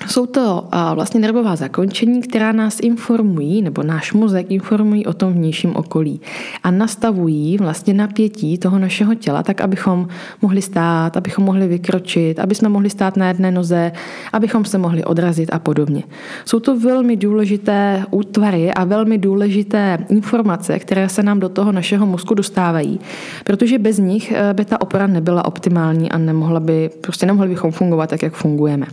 Jsou 0.06 0.26
to 0.26 0.68
vlastně 0.94 1.20
nervová 1.20 1.56
zakončení, 1.56 2.20
která 2.20 2.52
nás 2.52 2.80
informují, 2.80 3.62
nebo 3.62 3.82
náš 3.82 4.12
mozek 4.12 4.50
informují 4.50 5.06
o 5.06 5.12
tom 5.12 5.32
vnějším 5.32 5.76
okolí 5.76 6.20
a 6.62 6.70
nastavují 6.70 7.58
vlastně 7.58 7.94
napětí 7.94 8.58
toho 8.58 8.78
našeho 8.78 9.14
těla, 9.14 9.42
tak 9.42 9.60
abychom 9.60 10.08
mohli 10.42 10.62
stát, 10.62 11.16
abychom 11.16 11.44
mohli 11.44 11.68
vykročit, 11.68 12.38
aby 12.38 12.54
jsme 12.54 12.68
mohli 12.68 12.90
stát 12.90 13.16
na 13.16 13.28
jedné 13.28 13.50
noze, 13.50 13.92
abychom 14.32 14.64
se 14.64 14.78
mohli 14.78 15.04
odrazit 15.04 15.50
a 15.52 15.58
podobně. 15.58 16.02
Jsou 16.44 16.60
to 16.60 16.78
velmi 16.80 17.16
důležité 17.16 18.04
útvary 18.10 18.74
a 18.74 18.84
velmi 18.84 19.18
důležité 19.18 19.98
informace, 20.08 20.78
které 20.78 21.08
se 21.08 21.22
nám 21.22 21.40
do 21.40 21.48
toho 21.48 21.72
našeho 21.72 22.06
mozku 22.06 22.34
dostávají, 22.34 23.00
protože 23.44 23.78
bez 23.78 23.98
nich 23.98 24.32
eh, 24.32 24.54
by 24.54 24.64
ta 24.64 24.80
opera 24.80 25.06
nebyla 25.06 25.44
optimální 25.44 26.10
a 26.10 26.18
nemohla 26.18 26.60
by, 26.60 26.90
prostě 27.00 27.26
nemohli 27.26 27.48
bychom 27.48 27.72
fungovat 27.72 28.10
tak, 28.10 28.22
jak 28.22 28.34
fungujeme. 28.34 28.86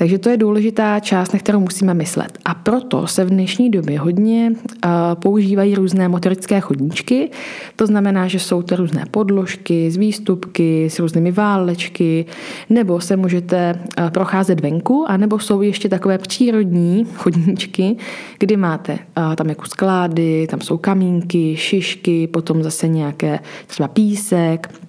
Takže 0.00 0.18
to 0.18 0.28
je 0.28 0.36
důležitá 0.36 1.00
část, 1.00 1.32
na 1.32 1.38
kterou 1.38 1.60
musíme 1.60 1.94
myslet. 1.94 2.38
A 2.44 2.54
proto 2.54 3.06
se 3.06 3.24
v 3.24 3.30
dnešní 3.30 3.70
době 3.70 4.00
hodně 4.00 4.52
používají 5.14 5.74
různé 5.74 6.08
motorické 6.08 6.60
chodníčky. 6.60 7.30
To 7.76 7.86
znamená, 7.86 8.28
že 8.28 8.38
jsou 8.38 8.62
to 8.62 8.76
různé 8.76 9.04
podložky 9.10 9.90
z 9.90 9.96
výstupky, 9.96 10.90
s 10.90 10.98
různými 10.98 11.32
válečky, 11.32 12.24
nebo 12.70 13.00
se 13.00 13.16
můžete 13.16 13.80
procházet 14.12 14.60
venku, 14.60 15.04
anebo 15.08 15.38
jsou 15.38 15.62
ještě 15.62 15.88
takové 15.88 16.18
přírodní 16.18 17.06
chodníčky, 17.14 17.96
kdy 18.38 18.56
máte 18.56 18.98
tam 19.36 19.48
jako 19.48 19.66
sklády, 19.66 20.46
tam 20.50 20.60
jsou 20.60 20.78
kamínky, 20.78 21.56
šišky, 21.56 22.26
potom 22.26 22.62
zase 22.62 22.88
nějaké 22.88 23.38
třeba 23.66 23.88
písek, 23.88 24.80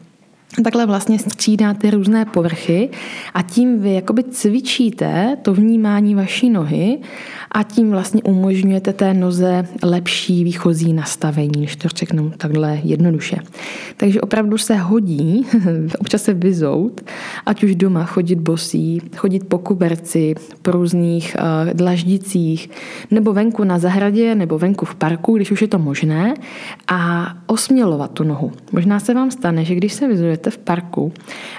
Takhle 0.63 0.85
vlastně 0.85 1.19
střídáte 1.19 1.91
různé 1.91 2.25
povrchy 2.25 2.89
a 3.33 3.41
tím 3.41 3.81
vy 3.81 3.93
jakoby 3.93 4.23
cvičíte 4.23 5.37
to 5.41 5.53
vnímání 5.53 6.15
vaší 6.15 6.49
nohy 6.49 6.99
a 7.51 7.63
tím 7.63 7.91
vlastně 7.91 8.23
umožňujete 8.23 8.93
té 8.93 9.13
noze 9.13 9.67
lepší 9.83 10.43
výchozí 10.43 10.93
nastavení, 10.93 11.51
když 11.51 11.75
to 11.75 11.87
řeknu 11.87 12.31
takhle 12.37 12.79
jednoduše. 12.83 13.37
Takže 13.97 14.21
opravdu 14.21 14.57
se 14.57 14.75
hodí 14.75 15.45
občas 15.99 16.23
se 16.23 16.33
vyzout, 16.33 17.01
ať 17.45 17.63
už 17.63 17.75
doma 17.75 18.05
chodit 18.05 18.35
bosí, 18.35 19.01
chodit 19.17 19.47
po 19.47 19.57
kuberci, 19.57 20.35
po 20.61 20.71
různých 20.71 21.35
uh, 21.39 21.73
dlaždicích, 21.73 22.69
nebo 23.11 23.33
venku 23.33 23.63
na 23.63 23.79
zahradě, 23.79 24.35
nebo 24.35 24.59
venku 24.59 24.85
v 24.85 24.95
parku, 24.95 25.35
když 25.35 25.51
už 25.51 25.61
je 25.61 25.67
to 25.67 25.79
možné, 25.79 26.33
a 26.87 27.33
osmělovat 27.45 28.11
tu 28.11 28.23
nohu. 28.23 28.51
Možná 28.71 28.99
se 28.99 29.13
vám 29.13 29.31
stane, 29.31 29.65
že 29.65 29.75
když 29.75 29.93
se 29.93 30.07
vyzujete 30.07 30.49
v 30.49 30.57
parku 30.57 31.13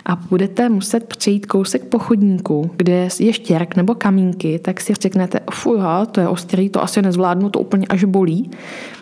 a 0.07 0.17
budete 0.17 0.69
muset 0.69 1.05
přejít 1.05 1.47
kousek 1.47 1.85
po 1.85 1.99
chodníku, 1.99 2.71
kde 2.77 3.09
je 3.21 3.33
štěrk 3.33 3.77
nebo 3.77 3.95
kamínky, 3.95 4.59
tak 4.59 4.81
si 4.81 4.95
řeknete, 4.95 5.41
fuj, 5.53 5.82
noha, 5.83 6.07
to 6.07 6.21
je 6.21 6.29
ostrý, 6.29 6.69
to 6.69 6.83
asi 6.83 7.03
nezvládnu, 7.03 7.51
to 7.51 7.61
úplně 7.61 7.87
až 7.87 8.05
bolí. 8.05 8.51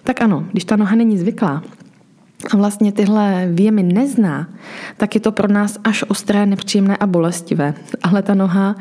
Tak 0.05 0.23
ano, 0.23 0.45
když 0.53 0.65
ta 0.65 0.77
noha 0.77 0.97
není 0.97 1.19
zvyklá, 1.19 1.63
a 2.53 2.57
vlastně 2.57 2.93
tyhle 2.93 3.49
věmy 3.53 3.83
nezná, 3.83 4.49
tak 4.97 5.15
je 5.15 5.21
to 5.21 5.33
pro 5.33 5.49
nás 5.49 5.79
až 5.85 6.05
ostré, 6.09 6.47
nepříjemné 6.47 6.97
a 6.97 7.07
bolestivé. 7.07 7.75
Ale 8.03 8.23
ta 8.23 8.35
noha 8.35 8.77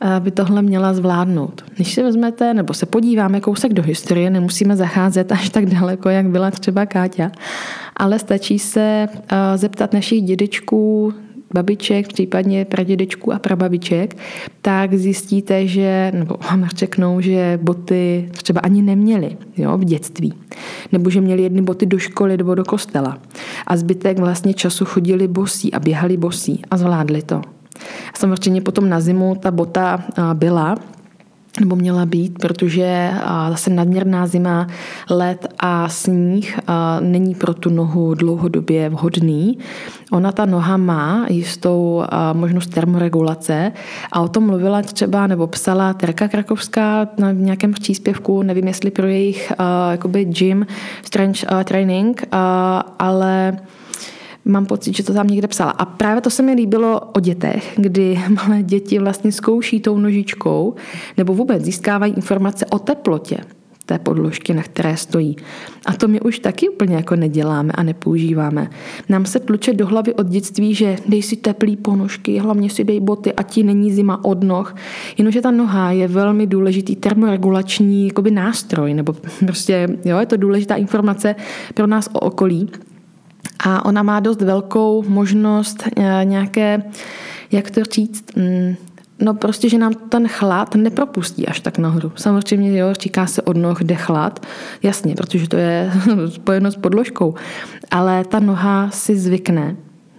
eh, 0.00 0.20
by 0.20 0.30
tohle 0.30 0.62
měla 0.62 0.94
zvládnout. 0.94 1.64
Když 1.74 1.94
si 1.94 2.02
vezmete, 2.02 2.54
nebo 2.54 2.74
se 2.74 2.86
podíváme 2.86 3.40
kousek 3.40 3.72
do 3.72 3.82
historie, 3.82 4.30
nemusíme 4.30 4.76
zacházet 4.76 5.32
až 5.32 5.48
tak 5.48 5.66
daleko, 5.66 6.08
jak 6.08 6.26
byla 6.26 6.50
třeba 6.50 6.86
Káťa, 6.86 7.30
ale 7.96 8.18
stačí 8.18 8.58
se 8.58 9.08
eh, 9.08 9.58
zeptat 9.58 9.92
našich 9.92 10.22
dědečků, 10.22 11.14
babiček, 11.54 12.08
případně 12.08 12.64
pradědečků 12.64 13.32
a 13.32 13.38
prababiček, 13.38 14.16
tak 14.62 14.94
zjistíte, 14.94 15.66
že, 15.66 16.12
nebo 16.14 16.36
vám 16.50 16.68
řeknou, 16.76 17.20
že 17.20 17.58
boty 17.62 18.28
třeba 18.32 18.60
ani 18.60 18.82
neměli 18.82 19.36
jo, 19.56 19.78
v 19.78 19.84
dětství. 19.84 20.34
Nebo 20.92 21.10
že 21.10 21.20
měli 21.20 21.42
jedny 21.42 21.62
boty 21.62 21.86
do 21.86 21.98
školy 21.98 22.36
nebo 22.36 22.54
do 22.54 22.64
kostela. 22.64 23.18
A 23.66 23.76
zbytek 23.76 24.18
vlastně 24.18 24.54
času 24.54 24.84
chodili 24.84 25.28
bosí 25.28 25.72
a 25.72 25.80
běhali 25.80 26.16
bosí 26.16 26.62
a 26.70 26.76
zvládli 26.76 27.22
to. 27.22 27.42
Samozřejmě 28.14 28.60
potom 28.60 28.88
na 28.88 29.00
zimu 29.00 29.34
ta 29.40 29.50
bota 29.50 30.04
byla, 30.34 30.74
nebo 31.60 31.76
měla 31.76 32.06
být, 32.06 32.38
protože 32.38 33.10
zase 33.50 33.70
nadměrná 33.70 34.26
zima, 34.26 34.66
led 35.10 35.46
a 35.58 35.88
sníh 35.88 36.58
není 37.00 37.34
pro 37.34 37.54
tu 37.54 37.70
nohu 37.70 38.14
dlouhodobě 38.14 38.88
vhodný. 38.88 39.58
Ona 40.12 40.32
ta 40.32 40.46
noha 40.46 40.76
má 40.76 41.26
jistou 41.28 42.04
možnost 42.32 42.66
termoregulace 42.66 43.72
a 44.12 44.20
o 44.20 44.28
tom 44.28 44.46
mluvila 44.46 44.82
třeba 44.82 45.26
nebo 45.26 45.46
psala 45.46 45.94
Terka 45.94 46.28
Krakovská 46.28 47.08
na 47.18 47.32
nějakém 47.32 47.72
příspěvku, 47.72 48.42
nevím 48.42 48.66
jestli 48.66 48.90
pro 48.90 49.06
jejich 49.06 49.52
jakoby 49.90 50.24
gym 50.24 50.66
strength 51.02 51.44
training, 51.64 52.24
ale 52.98 53.56
Mám 54.46 54.66
pocit, 54.66 54.96
že 54.96 55.02
to 55.02 55.14
tam 55.14 55.26
někde 55.26 55.48
psala. 55.48 55.70
A 55.70 55.84
právě 55.84 56.20
to 56.20 56.30
se 56.30 56.42
mi 56.42 56.52
líbilo 56.52 57.00
o 57.00 57.20
dětech, 57.20 57.72
kdy 57.76 58.20
malé 58.34 58.62
děti 58.62 58.98
vlastně 58.98 59.32
zkouší 59.32 59.80
tou 59.80 59.98
nožičkou 59.98 60.74
nebo 61.16 61.34
vůbec 61.34 61.64
získávají 61.64 62.12
informace 62.12 62.66
o 62.66 62.78
teplotě 62.78 63.38
té 63.86 63.98
podložky, 63.98 64.54
na 64.54 64.62
které 64.62 64.96
stojí. 64.96 65.36
A 65.86 65.92
to 65.92 66.08
my 66.08 66.20
už 66.20 66.38
taky 66.38 66.68
úplně 66.68 66.96
jako 66.96 67.16
neděláme 67.16 67.72
a 67.72 67.82
nepoužíváme. 67.82 68.70
Nám 69.08 69.26
se 69.26 69.40
tluče 69.40 69.72
do 69.72 69.86
hlavy 69.86 70.14
od 70.14 70.26
dětství, 70.26 70.74
že 70.74 70.96
dej 71.08 71.22
si 71.22 71.36
teplý 71.36 71.76
ponožky, 71.76 72.38
hlavně 72.38 72.70
si 72.70 72.84
dej 72.84 73.00
boty, 73.00 73.32
a 73.32 73.42
ti 73.42 73.62
není 73.62 73.92
zima 73.92 74.24
od 74.24 74.44
noh. 74.44 74.74
Jenomže 75.18 75.40
ta 75.40 75.50
noha 75.50 75.90
je 75.90 76.08
velmi 76.08 76.46
důležitý 76.46 76.96
termoregulační 76.96 78.06
jakoby 78.06 78.30
nástroj, 78.30 78.94
nebo 78.94 79.14
prostě 79.46 79.88
jo, 80.04 80.18
je 80.18 80.26
to 80.26 80.36
důležitá 80.36 80.74
informace 80.74 81.34
pro 81.74 81.86
nás 81.86 82.08
o 82.12 82.20
okolí. 82.20 82.70
A 83.58 83.84
ona 83.84 84.02
má 84.02 84.20
dost 84.20 84.42
velkou 84.42 85.04
možnost 85.08 85.84
eh, 85.96 86.24
nějaké, 86.24 86.82
jak 87.52 87.70
to 87.70 87.84
říct, 87.84 88.36
mm, 88.36 88.76
No 89.20 89.34
prostě, 89.34 89.68
že 89.68 89.78
nám 89.78 89.94
ten 89.94 90.28
chlad 90.28 90.74
nepropustí 90.74 91.48
až 91.48 91.60
tak 91.60 91.78
nahoru. 91.78 92.12
Samozřejmě, 92.16 92.78
jo, 92.78 92.94
říká 93.00 93.26
se 93.26 93.42
od 93.42 93.56
noh 93.56 93.82
jde 93.82 93.94
chlad, 93.94 94.46
jasně, 94.82 95.14
protože 95.14 95.48
to 95.48 95.56
je 95.56 95.92
spojeno 96.28 96.70
s 96.70 96.76
podložkou, 96.76 97.34
ale 97.90 98.24
ta 98.24 98.40
noha 98.40 98.90
si 98.90 99.16
zvykne 99.16 99.76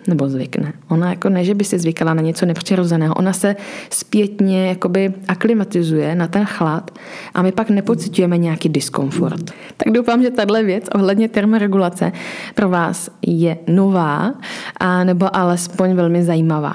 nebo 0.07 0.29
zvykne. 0.29 0.73
Ona 0.87 1.09
jako 1.09 1.29
ne, 1.29 1.43
že 1.43 1.55
by 1.55 1.63
si 1.63 1.79
zvykala 1.79 2.13
na 2.13 2.21
něco 2.21 2.45
nepřirozeného. 2.45 3.15
Ona 3.15 3.33
se 3.33 3.55
zpětně 3.89 4.67
jakoby 4.67 5.13
aklimatizuje 5.27 6.15
na 6.15 6.27
ten 6.27 6.45
chlad 6.45 6.91
a 7.33 7.41
my 7.41 7.51
pak 7.51 7.69
nepocitujeme 7.69 8.37
nějaký 8.37 8.69
diskomfort. 8.69 9.51
Tak 9.77 9.93
doufám, 9.93 10.23
že 10.23 10.31
tahle 10.31 10.63
věc 10.63 10.85
ohledně 10.95 11.29
termoregulace 11.29 12.11
pro 12.55 12.69
vás 12.69 13.09
je 13.21 13.57
nová 13.67 14.33
a 14.79 15.03
nebo 15.03 15.35
alespoň 15.35 15.93
velmi 15.93 16.23
zajímavá. 16.23 16.73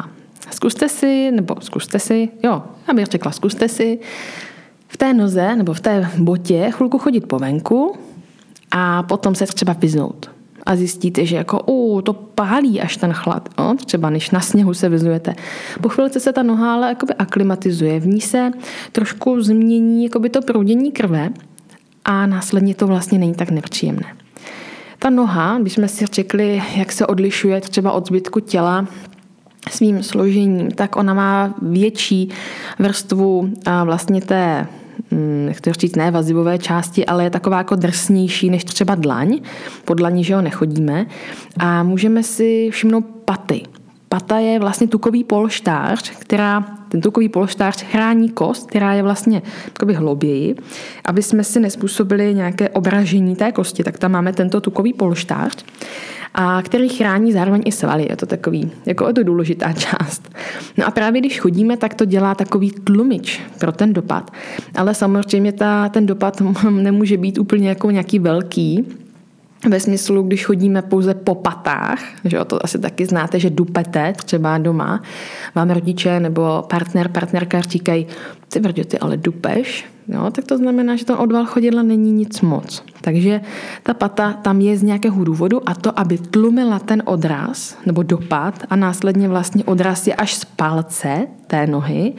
Zkuste 0.51 0.89
si, 0.89 1.31
nebo 1.31 1.57
zkuste 1.61 1.99
si, 1.99 2.29
jo, 2.45 2.63
já 2.89 2.95
bych 2.95 3.07
řekla, 3.07 3.31
zkuste 3.33 3.69
si 3.69 3.99
v 4.89 4.97
té 4.97 5.15
noze 5.15 5.57
nebo 5.57 5.73
v 5.73 5.81
té 5.81 6.11
botě 6.19 6.71
chvilku 6.71 6.99
chodit 6.99 7.21
po 7.21 7.39
venku 7.39 7.97
a 8.71 9.03
potom 9.03 9.35
se 9.35 9.47
třeba 9.47 9.73
vyznout 9.73 10.31
a 10.67 10.77
zjistíte, 10.77 11.27
že 11.27 11.37
jako 11.37 11.61
uh, 11.61 12.03
to 12.03 12.13
pálí 12.13 12.81
až 12.81 12.97
ten 12.97 13.13
chlad, 13.13 13.49
no? 13.59 13.77
třeba 13.85 14.11
než 14.11 14.31
na 14.31 14.41
sněhu 14.41 14.75
se 14.75 14.89
vyzujete. 14.89 15.35
Po 15.81 15.89
chvilce 15.89 16.21
se 16.21 16.33
ta 16.33 16.43
noha 16.43 16.75
ale 16.75 16.89
jakoby 16.89 17.15
aklimatizuje, 17.15 18.01
v 18.01 18.07
ní 18.07 18.21
se 18.21 18.51
trošku 18.93 19.43
změní 19.43 20.05
jakoby 20.05 20.31
to 20.31 20.41
proudění 20.43 20.93
krve 20.93 21.31
a 22.05 22.27
následně 22.27 22.75
to 22.75 22.87
vlastně 22.87 23.19
není 23.19 23.35
tak 23.35 23.51
nepříjemné. 23.51 24.07
Ta 24.99 25.11
noha, 25.11 25.59
když 25.59 25.73
jsme 25.73 25.89
si 25.89 26.07
řekli, 26.07 26.63
jak 26.77 26.93
se 26.93 27.07
odlišuje 27.07 27.61
třeba 27.61 27.93
od 27.93 28.07
zbytku 28.07 28.41
těla, 28.41 28.87
svým 29.71 30.03
složením, 30.03 30.71
tak 30.71 30.97
ona 30.97 31.15
má 31.15 31.55
větší 31.63 32.29
vrstvu 32.79 33.51
vlastně 33.85 34.21
té 34.21 34.67
nechci 35.47 35.73
říct 35.73 35.97
ne 35.97 36.11
vazivové 36.11 36.59
části, 36.59 37.07
ale 37.07 37.25
je 37.25 37.31
taková 37.31 37.59
jako 37.59 37.77
drsnější 37.77 38.51
než 38.51 38.65
třeba 38.65 38.95
dlaň. 38.95 39.41
Po 39.85 39.95
dlaní, 39.95 40.25
že 40.25 40.35
ho 40.35 40.43
nechodíme. 40.43 41.07
A 41.59 41.83
můžeme 41.83 42.23
si 42.23 42.69
všimnout 42.73 43.05
paty. 43.25 43.63
Pata 44.09 44.39
je 44.39 44.59
vlastně 44.59 44.87
tukový 44.87 45.25
polštář, 45.25 46.11
která, 46.11 46.65
ten 46.89 47.01
tukový 47.01 47.29
polštář 47.29 47.85
chrání 47.85 48.29
kost, 48.29 48.67
která 48.67 48.95
je 48.95 49.03
vlastně 49.03 49.43
takový 49.73 49.95
hloběji, 49.95 50.55
aby 51.05 51.23
jsme 51.23 51.45
si 51.45 51.61
nespůsobili 51.61 52.35
nějaké 52.35 52.69
obražení 52.69 53.37
té 53.37 53.53
kosti, 53.53 53.85
tak 53.85 53.99
tam 53.99 54.13
máme 54.13 54.33
tento 54.33 54.61
tukový 54.61 54.93
polštář 54.93 55.65
a 56.35 56.63
který 56.63 56.89
chrání 56.89 57.33
zároveň 57.33 57.63
i 57.65 57.73
svaly. 57.73 58.07
Je 58.11 58.17
to 58.17 58.27
takový, 58.27 58.71
jako 58.87 59.09
je 59.09 59.15
to 59.15 59.23
důležitá 59.23 59.73
část. 59.73 60.37
No 60.79 60.87
a 60.87 60.91
právě 60.91 61.21
když 61.21 61.41
chodíme, 61.41 61.77
tak 61.77 61.95
to 61.95 62.05
dělá 62.05 62.35
takový 62.35 62.71
tlumič 62.71 63.41
pro 63.59 63.73
ten 63.73 63.93
dopad. 63.93 64.31
Ale 64.75 64.95
samozřejmě 64.95 65.53
ta, 65.53 65.89
ten 65.89 66.07
dopad 66.07 66.43
nemůže 66.71 67.17
být 67.17 67.39
úplně 67.39 67.69
jako 67.69 67.91
nějaký 67.91 68.19
velký, 68.19 68.87
ve 69.69 69.81
smyslu, 69.81 70.23
když 70.23 70.45
chodíme 70.45 70.83
pouze 70.83 71.15
po 71.15 71.35
patách, 71.35 72.01
že 72.25 72.37
jo, 72.37 72.45
to 72.45 72.65
asi 72.65 72.79
taky 72.79 73.07
znáte, 73.07 73.41
že 73.41 73.51
dupete 73.51 74.13
třeba 74.25 74.59
doma, 74.59 75.03
vám 75.55 75.71
rodiče 75.71 76.21
nebo 76.21 76.65
partner, 76.71 77.09
partnerka 77.09 77.61
říkají, 77.61 78.07
ty 78.49 78.61
brdě, 78.61 78.85
ty 78.85 78.99
ale 78.99 79.17
dupeš, 79.17 79.85
jo, 80.09 80.31
tak 80.31 80.45
to 80.45 80.57
znamená, 80.57 80.97
že 80.97 81.05
ten 81.05 81.17
odval 81.17 81.47
chodidla 81.47 81.83
není 81.83 82.13
nic 82.13 82.41
moc. 82.41 82.85
Takže 83.01 83.41
ta 83.83 83.95
pata 83.95 84.33
tam 84.33 84.61
je 84.61 84.77
z 84.77 84.83
nějakého 84.83 85.25
důvodu 85.25 85.69
a 85.69 85.75
to, 85.75 86.01
aby 86.01 86.19
tlumila 86.19 86.79
ten 86.79 87.03
odraz 87.07 87.77
nebo 87.87 88.03
dopad 88.03 88.55
a 88.71 88.77
následně 88.77 89.29
vlastně 89.29 89.65
odraz 89.65 90.07
je 90.07 90.15
až 90.15 90.35
z 90.35 90.45
palce 90.45 91.27
té 91.47 91.67
nohy, 91.67 92.13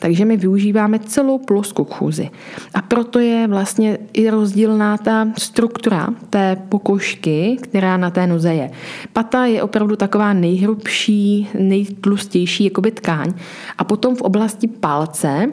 takže 0.00 0.24
my 0.24 0.36
využíváme 0.36 0.98
celou 0.98 1.38
plosku 1.38 1.84
chůzy. 1.84 2.30
A 2.74 2.82
proto 2.82 3.18
je 3.18 3.48
vlastně 3.48 3.98
i 4.12 4.30
rozdílná 4.30 4.98
ta 4.98 5.28
struktura 5.38 6.08
té 6.30 6.56
pokožky, 6.68 7.58
která 7.62 7.96
na 7.96 8.10
té 8.10 8.26
noze 8.26 8.54
je. 8.54 8.70
Pata 9.12 9.44
je 9.44 9.62
opravdu 9.62 9.96
taková 9.96 10.32
nejhrubší, 10.32 11.48
nejtlustější 11.58 12.64
jakoby 12.64 12.90
tkáň. 12.90 13.32
A 13.78 13.84
potom 13.84 14.16
v 14.16 14.22
oblasti 14.22 14.68
palce 14.68 15.46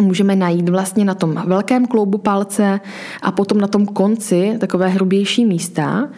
můžeme 0.00 0.36
najít 0.36 0.68
vlastně 0.68 1.04
na 1.04 1.14
tom 1.14 1.42
velkém 1.46 1.86
kloubu 1.86 2.18
palce 2.18 2.80
a 3.22 3.32
potom 3.32 3.58
na 3.58 3.66
tom 3.66 3.86
konci 3.86 4.56
takové 4.60 4.88
hrubější 4.88 5.44
místa 5.44 6.08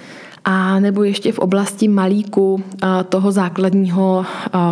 a 0.44 0.80
nebo 0.80 1.04
ještě 1.04 1.32
v 1.32 1.38
oblasti 1.38 1.88
malíku 1.88 2.62
toho 3.08 3.32
základního 3.32 4.26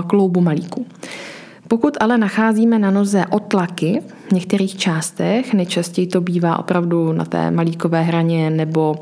kloubu 0.06 0.40
malíku. 0.40 0.86
Pokud 1.68 1.96
ale 2.00 2.18
nacházíme 2.18 2.78
na 2.78 2.90
noze 2.90 3.24
otlaky 3.30 4.02
v 4.28 4.32
některých 4.32 4.76
částech, 4.76 5.54
nejčastěji 5.54 6.06
to 6.06 6.20
bývá 6.20 6.58
opravdu 6.58 7.12
na 7.12 7.24
té 7.24 7.50
malíkové 7.50 8.02
hraně 8.02 8.50
nebo 8.50 8.96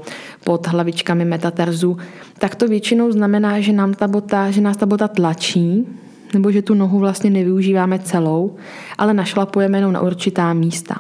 pod 0.45 0.67
hlavičkami 0.67 1.25
metatarzu, 1.25 1.97
tak 2.39 2.55
to 2.55 2.69
většinou 2.69 3.13
znamená, 3.13 3.61
že, 3.61 3.73
nám 3.73 3.95
ta 3.95 4.09
bota, 4.09 4.51
že 4.51 4.61
nás 4.61 4.77
ta 4.77 4.87
bota 4.87 5.09
tlačí, 5.09 5.87
nebo 6.35 6.51
že 6.53 6.63
tu 6.63 6.75
nohu 6.75 6.99
vlastně 6.99 7.31
nevyužíváme 7.31 7.99
celou, 7.99 8.57
ale 8.99 9.15
našlapujeme 9.15 9.79
jenom 9.79 9.93
na 9.93 10.01
určitá 10.01 10.53
místa. 10.53 10.95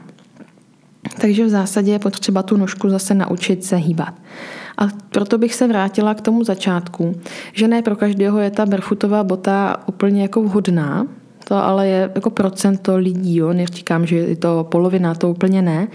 Takže 1.21 1.45
v 1.45 1.49
zásadě 1.49 1.93
je 1.93 1.99
potřeba 1.99 2.43
tu 2.43 2.57
nožku 2.57 2.89
zase 2.89 3.15
naučit 3.15 3.65
se 3.65 3.77
hýbat. 3.77 4.15
A 4.79 4.89
proto 5.11 5.39
bych 5.39 5.55
se 5.55 5.69
vrátila 5.69 6.15
k 6.15 6.21
tomu 6.21 6.45
začátku, 6.45 7.15
že 7.53 7.69
ne 7.69 7.83
pro 7.83 7.97
každého 7.97 8.39
je 8.39 8.51
ta 8.51 8.67
barefootová 8.67 9.25
bota 9.25 9.77
úplně 9.87 10.23
jako 10.23 10.43
vhodná, 10.43 11.07
to 11.45 11.55
ale 11.55 11.89
je 11.89 12.11
jako 12.15 12.31
procento 12.31 12.97
lidí, 12.97 13.37
jo? 13.37 13.53
neříkám, 13.53 14.07
že 14.07 14.17
je 14.17 14.37
to 14.37 14.67
polovina, 14.71 15.15
to 15.15 15.31
úplně 15.31 15.63
ne. 15.63 15.89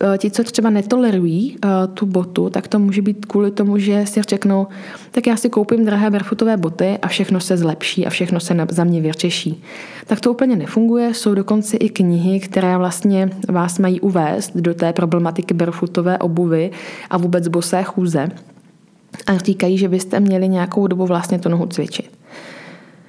Eh, 0.00 0.18
ti, 0.18 0.30
co 0.30 0.44
třeba 0.44 0.70
netolerují 0.70 1.56
uh, 1.64 1.70
tu 1.94 2.06
botu, 2.06 2.50
tak 2.50 2.68
to 2.68 2.78
může 2.78 3.02
být 3.02 3.26
kvůli 3.26 3.50
tomu, 3.50 3.78
že 3.78 4.06
si 4.06 4.22
řeknou, 4.22 4.66
tak 5.10 5.26
já 5.26 5.36
si 5.36 5.50
koupím 5.50 5.84
drahé 5.84 6.10
barefootové 6.10 6.56
boty 6.56 6.98
a 7.02 7.08
všechno 7.08 7.40
se 7.40 7.56
zlepší 7.56 8.06
a 8.06 8.10
všechno 8.10 8.40
se 8.40 8.56
za 8.70 8.84
mě 8.84 9.00
vyřeší. 9.00 9.62
Tak 10.06 10.20
to 10.20 10.30
úplně 10.30 10.56
nefunguje. 10.56 11.14
Jsou 11.14 11.34
dokonce 11.34 11.76
i 11.76 11.88
knihy, 11.88 12.40
které 12.40 12.78
vlastně 12.78 13.30
vás 13.48 13.78
mají 13.78 14.00
uvést 14.00 14.56
do 14.56 14.74
té 14.74 14.92
problematiky 14.92 15.54
barefootové 15.54 16.18
obuvy 16.18 16.70
a 17.10 17.18
vůbec 17.18 17.48
bosé 17.48 17.82
chůze. 17.82 18.28
A 19.26 19.36
říkají, 19.36 19.78
že 19.78 19.88
byste 19.88 20.20
měli 20.20 20.48
nějakou 20.48 20.86
dobu 20.86 21.06
vlastně 21.06 21.38
tu 21.38 21.48
nohu 21.48 21.66
cvičit. 21.66 22.10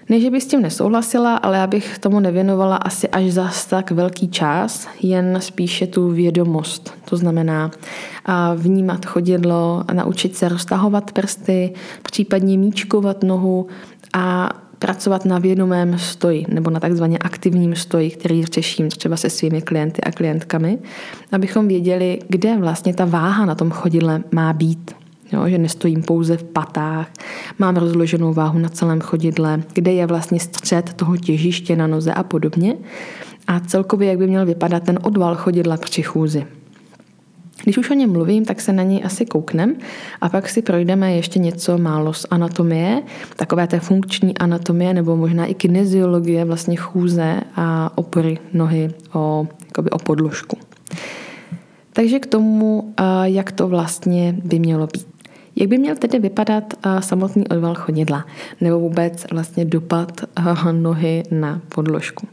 Ne, 0.10 0.20
že 0.20 0.30
bych 0.30 0.44
s 0.44 0.48
tím 0.48 0.62
nesouhlasila, 0.62 1.36
ale 1.38 1.58
já 1.58 1.68
bych 1.68 2.00
tomu 2.00 2.20
nevěnovala 2.20 2.76
asi 2.76 3.10
až 3.10 3.32
zas 3.32 3.66
tak 3.66 3.92
velký 3.92 4.28
čas, 4.28 4.88
jen 5.02 5.38
spíše 5.42 5.88
tu 5.88 6.10
vědomost. 6.10 6.94
To 7.10 7.18
znamená 7.18 7.72
vnímat 8.56 9.06
chodidlo, 9.06 9.84
naučit 9.94 10.36
se 10.36 10.50
roztahovat 10.50 11.12
prsty, 11.12 11.74
případně 12.02 12.58
míčkovat 12.58 13.24
nohu 13.24 13.68
a 14.14 14.50
pracovat 14.80 15.26
na 15.26 15.40
vědomém 15.40 16.00
stoji 16.00 16.46
nebo 16.50 16.70
na 16.70 16.80
takzvaně 16.80 17.18
aktivním 17.18 17.76
stoji, 17.76 18.10
který 18.10 18.46
řeším 18.46 18.90
třeba 18.90 19.18
se 19.18 19.30
svými 19.30 19.62
klienty 19.62 20.02
a 20.02 20.12
klientkami, 20.12 20.80
abychom 21.32 21.68
věděli, 21.68 22.20
kde 22.30 22.58
vlastně 22.58 22.94
ta 22.94 23.06
váha 23.06 23.46
na 23.46 23.56
tom 23.56 23.72
chodidle 23.72 24.24
má 24.32 24.54
být. 24.54 25.05
Jo, 25.36 25.50
že 25.50 25.58
nestojím 25.58 26.04
pouze 26.04 26.38
v 26.38 26.44
patách, 26.44 27.08
mám 27.60 27.76
rozloženou 27.76 28.34
váhu 28.34 28.60
na 28.60 28.70
celém 28.70 29.02
chodidle, 29.02 29.64
kde 29.74 29.94
je 29.94 30.06
vlastně 30.06 30.40
střed 30.40 30.94
toho 30.94 31.18
těžiště 31.18 31.76
na 31.76 31.88
noze 31.88 32.14
a 32.14 32.24
podobně. 32.24 32.76
A 33.48 33.60
celkově, 33.60 34.10
jak 34.10 34.18
by 34.18 34.28
měl 34.28 34.46
vypadat 34.46 34.84
ten 34.84 35.00
odval 35.04 35.36
chodidla 35.36 35.78
při 35.78 36.02
chůzi. 36.02 36.46
Když 37.64 37.78
už 37.78 37.90
o 37.90 37.94
něm 37.94 38.12
mluvím, 38.12 38.46
tak 38.46 38.62
se 38.62 38.74
na 38.74 38.84
něj 38.84 39.02
asi 39.06 39.26
kouknem 39.26 39.76
a 40.22 40.30
pak 40.30 40.50
si 40.50 40.62
projdeme 40.62 41.16
ještě 41.16 41.40
něco 41.40 41.78
málo 41.78 42.14
z 42.14 42.26
anatomie, 42.32 43.04
takové 43.36 43.68
té 43.68 43.80
funkční 43.80 44.38
anatomie 44.38 44.94
nebo 44.94 45.16
možná 45.16 45.46
i 45.46 45.54
kineziologie 45.54 46.46
vlastně 46.46 46.76
chůze 46.76 47.42
a 47.56 47.98
opory 47.98 48.38
nohy 48.54 48.90
o, 49.14 49.48
o 49.92 49.98
podložku. 50.00 50.58
Takže 51.94 52.20
k 52.20 52.26
tomu, 52.26 52.94
jak 53.24 53.52
to 53.52 53.68
vlastně 53.68 54.36
by 54.44 54.60
mělo 54.60 54.88
být. 54.88 55.15
Jak 55.56 55.70
by 55.70 55.78
měl 55.78 55.96
tedy 55.96 56.20
vypadat 56.20 56.74
samotný 57.00 57.48
odval 57.48 57.76
chodidla 57.76 58.26
nebo 58.62 58.80
vůbec 58.80 59.26
vlastně 59.32 59.66
dopad 59.66 60.22
nohy 60.72 61.24
na 61.32 61.62
podložku? 61.70 62.28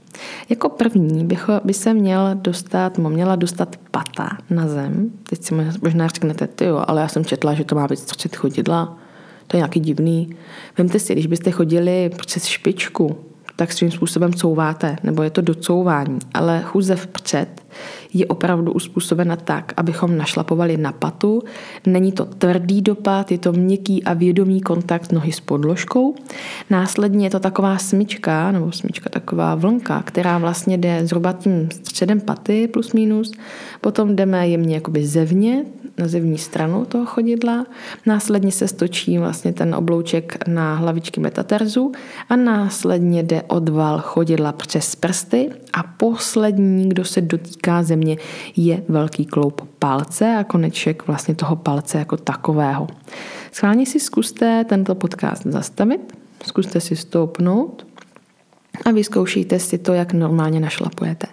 Jako 0.49 0.69
první 0.69 1.25
bych, 1.25 1.51
by 1.65 1.75
se 1.75 1.95
měl 1.95 2.31
dostat, 2.35 2.99
měla 2.99 3.37
dostat 3.37 3.77
pata 3.91 4.29
na 4.51 4.69
zem. 4.69 5.11
Teď 5.29 5.43
si 5.43 5.55
možná 5.83 6.09
řeknete, 6.09 6.47
ty 6.47 6.65
jo, 6.65 6.85
ale 6.87 7.01
já 7.01 7.09
jsem 7.09 7.25
četla, 7.25 7.55
že 7.55 7.65
to 7.65 7.75
má 7.75 7.89
být 7.89 7.99
střed 7.99 8.37
chodidla. 8.37 8.99
To 9.47 9.57
je 9.57 9.59
nějaký 9.59 9.81
divný. 9.81 10.37
Vemte 10.79 10.99
si, 10.99 11.13
když 11.13 11.27
byste 11.27 11.51
chodili 11.51 12.11
přes 12.17 12.47
špičku, 12.47 13.17
tak 13.57 13.73
svým 13.73 13.91
způsobem 13.91 14.33
couváte, 14.33 14.97
nebo 15.03 15.23
je 15.23 15.31
to 15.31 15.41
docouvání. 15.41 16.19
Ale 16.35 16.63
chůze 16.63 16.97
vpřed 16.97 17.62
je 18.15 18.27
opravdu 18.27 18.73
uspůsobena 18.73 19.37
tak, 19.37 19.73
abychom 19.77 20.17
našlapovali 20.17 20.77
na 20.77 20.93
patu. 20.93 21.43
Není 21.87 22.13
to 22.13 22.25
tvrdý 22.25 22.83
dopad, 22.83 23.33
je 23.33 23.39
to 23.39 23.53
měkký 23.53 24.05
a 24.05 24.13
vědomý 24.13 24.61
kontakt 24.61 25.13
nohy 25.13 25.33
s 25.33 25.41
podložkou. 25.41 26.15
Následně 26.71 27.27
je 27.27 27.31
to 27.31 27.41
taková 27.41 27.79
smyčka, 27.79 28.53
nebo 28.53 28.73
smyčka 28.73 29.11
taková 29.11 29.55
vlnka, 29.55 30.03
která 30.03 30.39
vlastně 30.39 30.79
jde 30.79 31.07
zhruba 31.07 31.33
tím 31.33 31.69
středem 31.71 32.21
paty 32.21 32.69
plus 32.69 32.93
minus. 32.93 33.33
Potom 33.81 34.17
jdeme 34.17 34.49
jemně 34.49 34.75
jakoby 34.75 35.07
zevně, 35.07 35.65
na 35.99 36.09
zevní 36.09 36.39
stranu 36.39 36.85
toho 36.85 37.07
chodidla. 37.07 37.67
Následně 38.07 38.53
se 38.53 38.69
stočí 38.69 39.19
vlastně 39.19 39.53
ten 39.53 39.75
oblouček 39.75 40.49
na 40.49 40.75
hlavičky 40.75 41.21
metaterzu 41.21 41.93
a 42.29 42.37
následně 42.37 43.23
jde 43.23 43.43
odval 43.43 43.99
chodidla 44.01 44.53
přes 44.53 44.95
prsty 44.95 45.51
a 45.73 45.83
poslední, 45.83 46.89
kdo 46.89 47.05
se 47.05 47.21
dotýká 47.21 47.62
země, 47.83 48.16
je 48.57 48.83
velký 48.88 49.27
kloup 49.27 49.68
palce 49.79 50.37
a 50.37 50.44
koneček 50.44 51.07
vlastně 51.07 51.35
toho 51.35 51.57
palce 51.57 51.98
jako 51.98 52.16
takového. 52.16 52.87
Schválně 53.53 53.87
si 53.87 54.01
zkuste 54.01 54.64
tento 54.64 54.94
podcast 54.94 55.42
zastavit, 55.46 56.18
zkuste 56.44 56.81
si 56.81 56.96
stoupnout 56.96 57.87
a 58.85 58.90
vyzkoušejte 58.90 59.59
si 59.59 59.79
to, 59.79 59.92
jak 59.92 60.12
normálně 60.12 60.61
našlapujete. 60.61 61.27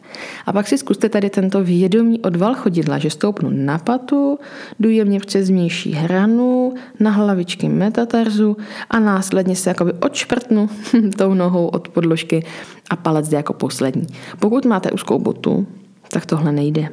A 0.45 0.53
pak 0.53 0.67
si 0.67 0.77
zkuste 0.77 1.09
tady 1.09 1.29
tento 1.29 1.63
vědomý 1.63 2.19
odval 2.19 2.55
chodidla, 2.55 2.97
že 2.97 3.09
stoupnu 3.09 3.49
na 3.53 3.77
patu, 3.77 4.39
jdu 4.79 4.89
jemně 4.89 5.19
přes 5.19 5.49
vnější 5.49 5.93
hranu, 5.93 6.73
na 6.99 7.11
hlavičky 7.11 7.69
metatarzu 7.69 8.57
a 8.89 8.99
následně 8.99 9.55
se 9.55 9.69
jakoby 9.69 9.93
odšprtnu 9.93 10.69
tou 11.17 11.33
nohou 11.33 11.67
od 11.67 11.87
podložky 11.87 12.45
a 12.89 12.95
palec 12.95 13.29
jde 13.29 13.37
jako 13.37 13.53
poslední. 13.53 14.07
Pokud 14.39 14.65
máte 14.65 14.91
úzkou 14.91 15.19
botu, 15.19 15.67
tak 16.11 16.25
tohle 16.25 16.51
nejde. 16.51 16.89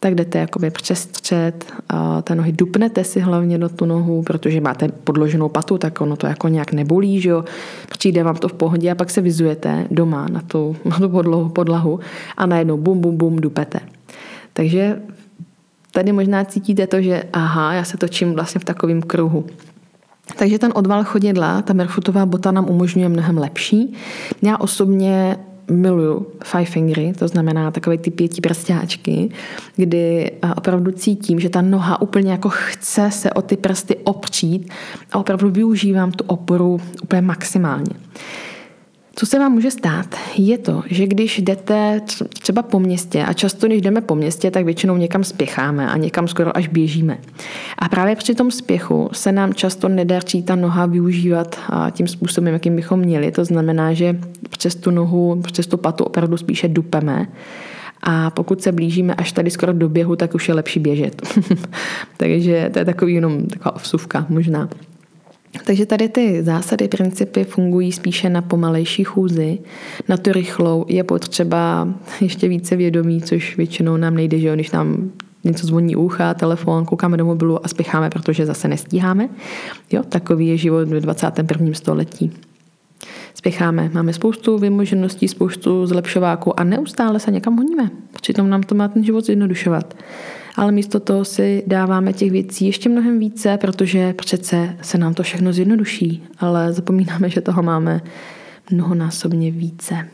tak 0.00 0.14
jdete 0.14 0.38
jakoby 0.38 0.70
přes 0.70 0.98
střed, 0.98 1.72
a 1.88 2.22
té 2.22 2.34
nohy 2.34 2.52
dupnete 2.52 3.04
si 3.04 3.20
hlavně 3.20 3.58
do 3.58 3.68
tu 3.68 3.86
nohu, 3.86 4.22
protože 4.22 4.60
máte 4.60 4.88
podloženou 4.88 5.48
patu, 5.48 5.78
tak 5.78 6.00
ono 6.00 6.16
to 6.16 6.26
jako 6.26 6.48
nějak 6.48 6.72
nebolí, 6.72 7.20
že 7.20 7.28
jo. 7.28 7.44
Přijde 7.88 8.22
vám 8.22 8.36
to 8.36 8.48
v 8.48 8.52
pohodě 8.52 8.90
a 8.90 8.94
pak 8.94 9.10
se 9.10 9.20
vyzujete 9.20 9.86
doma 9.90 10.26
na 10.32 10.40
tu, 10.40 10.76
na 10.84 10.98
tu 10.98 11.08
podlahu, 11.08 11.48
podlahu 11.48 12.00
a 12.36 12.46
najednou 12.46 12.76
bum, 12.76 13.00
bum, 13.00 13.16
bum, 13.16 13.36
dupete. 13.36 13.80
Takže 14.52 15.02
tady 15.92 16.12
možná 16.12 16.44
cítíte 16.44 16.86
to, 16.86 17.02
že 17.02 17.24
aha, 17.32 17.72
já 17.72 17.84
se 17.84 17.96
točím 17.96 18.34
vlastně 18.34 18.58
v 18.58 18.64
takovém 18.64 19.02
kruhu. 19.02 19.46
Takže 20.38 20.58
ten 20.58 20.72
odval 20.74 21.04
chodidla, 21.04 21.62
ta 21.62 21.72
merfutová 21.72 22.26
bota 22.26 22.50
nám 22.50 22.70
umožňuje 22.70 23.08
mnohem 23.08 23.38
lepší. 23.38 23.94
Já 24.42 24.56
osobně 24.56 25.36
miluju 25.70 26.26
five 26.44 26.64
fingery, 26.64 27.12
to 27.18 27.28
znamená 27.28 27.70
takové 27.70 27.98
ty 27.98 28.10
pěti 28.10 28.40
prstáčky, 28.40 29.30
kdy 29.76 30.30
opravdu 30.56 30.92
cítím, 30.92 31.40
že 31.40 31.48
ta 31.48 31.62
noha 31.62 32.02
úplně 32.02 32.32
jako 32.32 32.48
chce 32.48 33.10
se 33.10 33.32
o 33.32 33.42
ty 33.42 33.56
prsty 33.56 33.96
opřít 33.96 34.72
a 35.12 35.18
opravdu 35.18 35.50
využívám 35.50 36.12
tu 36.12 36.24
oporu 36.26 36.80
úplně 37.02 37.22
maximálně. 37.22 37.94
Co 39.18 39.26
se 39.26 39.38
vám 39.38 39.52
může 39.52 39.70
stát, 39.70 40.06
je 40.36 40.58
to, 40.58 40.82
že 40.86 41.06
když 41.06 41.38
jdete 41.38 42.00
třeba 42.40 42.62
po 42.62 42.80
městě, 42.80 43.24
a 43.24 43.32
často 43.32 43.66
když 43.66 43.80
jdeme 43.80 44.00
po 44.00 44.14
městě, 44.14 44.50
tak 44.50 44.64
většinou 44.64 44.96
někam 44.96 45.24
spěcháme 45.24 45.90
a 45.90 45.96
někam 45.96 46.28
skoro 46.28 46.56
až 46.56 46.68
běžíme. 46.68 47.18
A 47.78 47.88
právě 47.88 48.16
při 48.16 48.34
tom 48.34 48.50
spěchu 48.50 49.08
se 49.12 49.32
nám 49.32 49.54
často 49.54 49.88
nedaří 49.88 50.42
ta 50.42 50.56
noha 50.56 50.86
využívat 50.86 51.56
tím 51.90 52.06
způsobem, 52.06 52.52
jakým 52.52 52.76
bychom 52.76 53.00
měli. 53.00 53.32
To 53.32 53.44
znamená, 53.44 53.92
že 53.92 54.20
přes 54.50 54.74
tu 54.74 54.90
nohu, 54.90 55.42
přes 55.42 55.66
tu 55.66 55.76
patu 55.76 56.04
opravdu 56.04 56.36
spíše 56.36 56.68
dupeme. 56.68 57.26
A 58.02 58.30
pokud 58.30 58.62
se 58.62 58.72
blížíme 58.72 59.14
až 59.14 59.32
tady 59.32 59.50
skoro 59.50 59.72
do 59.72 59.88
běhu, 59.88 60.16
tak 60.16 60.34
už 60.34 60.48
je 60.48 60.54
lepší 60.54 60.80
běžet. 60.80 61.22
Takže 62.16 62.70
to 62.72 62.78
je 62.78 62.84
takový 62.84 63.14
jenom 63.14 63.46
taková 63.46 63.74
vsuvka 63.78 64.26
možná. 64.28 64.68
Takže 65.66 65.86
tady 65.86 66.08
ty 66.08 66.42
zásady, 66.42 66.88
principy 66.88 67.44
fungují 67.44 67.92
spíše 67.92 68.28
na 68.28 68.42
pomalejší 68.42 69.04
chůzi. 69.04 69.58
Na 70.08 70.16
tu 70.16 70.32
rychlou 70.32 70.84
je 70.88 71.04
potřeba 71.04 71.88
ještě 72.20 72.48
více 72.48 72.76
vědomí, 72.76 73.22
což 73.22 73.56
většinou 73.56 73.96
nám 73.96 74.14
nejde, 74.14 74.38
že 74.38 74.48
jo, 74.48 74.54
když 74.54 74.70
nám 74.70 75.10
něco 75.44 75.66
zvoní 75.66 75.96
ucha, 75.96 76.34
telefon, 76.34 76.84
koukáme 76.84 77.16
do 77.16 77.24
mobilu 77.24 77.64
a 77.64 77.68
spěcháme, 77.68 78.10
protože 78.10 78.46
zase 78.46 78.68
nestíháme. 78.68 79.28
Jo, 79.92 80.02
takový 80.08 80.48
je 80.48 80.56
život 80.56 80.88
ve 80.88 81.00
21. 81.00 81.74
století. 81.74 82.32
Spěcháme, 83.34 83.90
máme 83.92 84.12
spoustu 84.12 84.58
vymožeností, 84.58 85.28
spoustu 85.28 85.86
zlepšováků 85.86 86.60
a 86.60 86.64
neustále 86.64 87.20
se 87.20 87.30
někam 87.30 87.56
honíme. 87.56 87.90
Přitom 88.20 88.50
nám 88.50 88.62
to 88.62 88.74
má 88.74 88.88
ten 88.88 89.04
život 89.04 89.24
zjednodušovat 89.24 89.94
ale 90.58 90.72
místo 90.72 91.00
toho 91.00 91.24
si 91.24 91.62
dáváme 91.66 92.12
těch 92.12 92.30
věcí 92.30 92.66
ještě 92.66 92.88
mnohem 92.88 93.18
více, 93.18 93.56
protože 93.56 94.12
přece 94.12 94.76
se 94.82 94.98
nám 94.98 95.14
to 95.14 95.22
všechno 95.22 95.52
zjednoduší, 95.52 96.22
ale 96.38 96.72
zapomínáme, 96.72 97.30
že 97.30 97.40
toho 97.40 97.62
máme 97.62 98.00
mnohonásobně 98.70 99.50
více. 99.50 100.08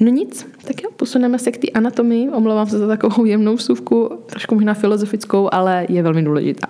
No 0.00 0.10
nic, 0.10 0.46
tak 0.64 0.82
jo, 0.82 0.90
posuneme 0.96 1.38
se 1.38 1.50
k 1.50 1.58
té 1.58 1.68
anatomii. 1.68 2.28
Omlouvám 2.28 2.66
se 2.66 2.78
za 2.78 2.86
takovou 2.86 3.24
jemnou 3.24 3.54
vsuvku, 3.54 4.18
trošku 4.26 4.54
možná 4.54 4.74
filozofickou, 4.74 5.48
ale 5.52 5.86
je 5.88 6.02
velmi 6.02 6.22
důležitá. 6.22 6.66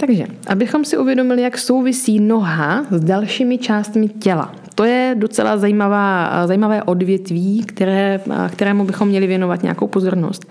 Takže, 0.00 0.26
abychom 0.46 0.84
si 0.84 0.98
uvědomili, 0.98 1.42
jak 1.42 1.58
souvisí 1.58 2.20
noha 2.20 2.86
s 2.90 3.04
dalšími 3.04 3.58
částmi 3.58 4.08
těla. 4.08 4.54
To 4.74 4.84
je 4.84 5.14
docela 5.18 5.56
zajímavá, 5.56 6.30
zajímavé 6.46 6.82
odvětví, 6.82 7.64
které, 7.66 8.20
kterému 8.52 8.84
bychom 8.84 9.08
měli 9.08 9.26
věnovat 9.26 9.62
nějakou 9.62 9.86
pozornost. 9.86 10.46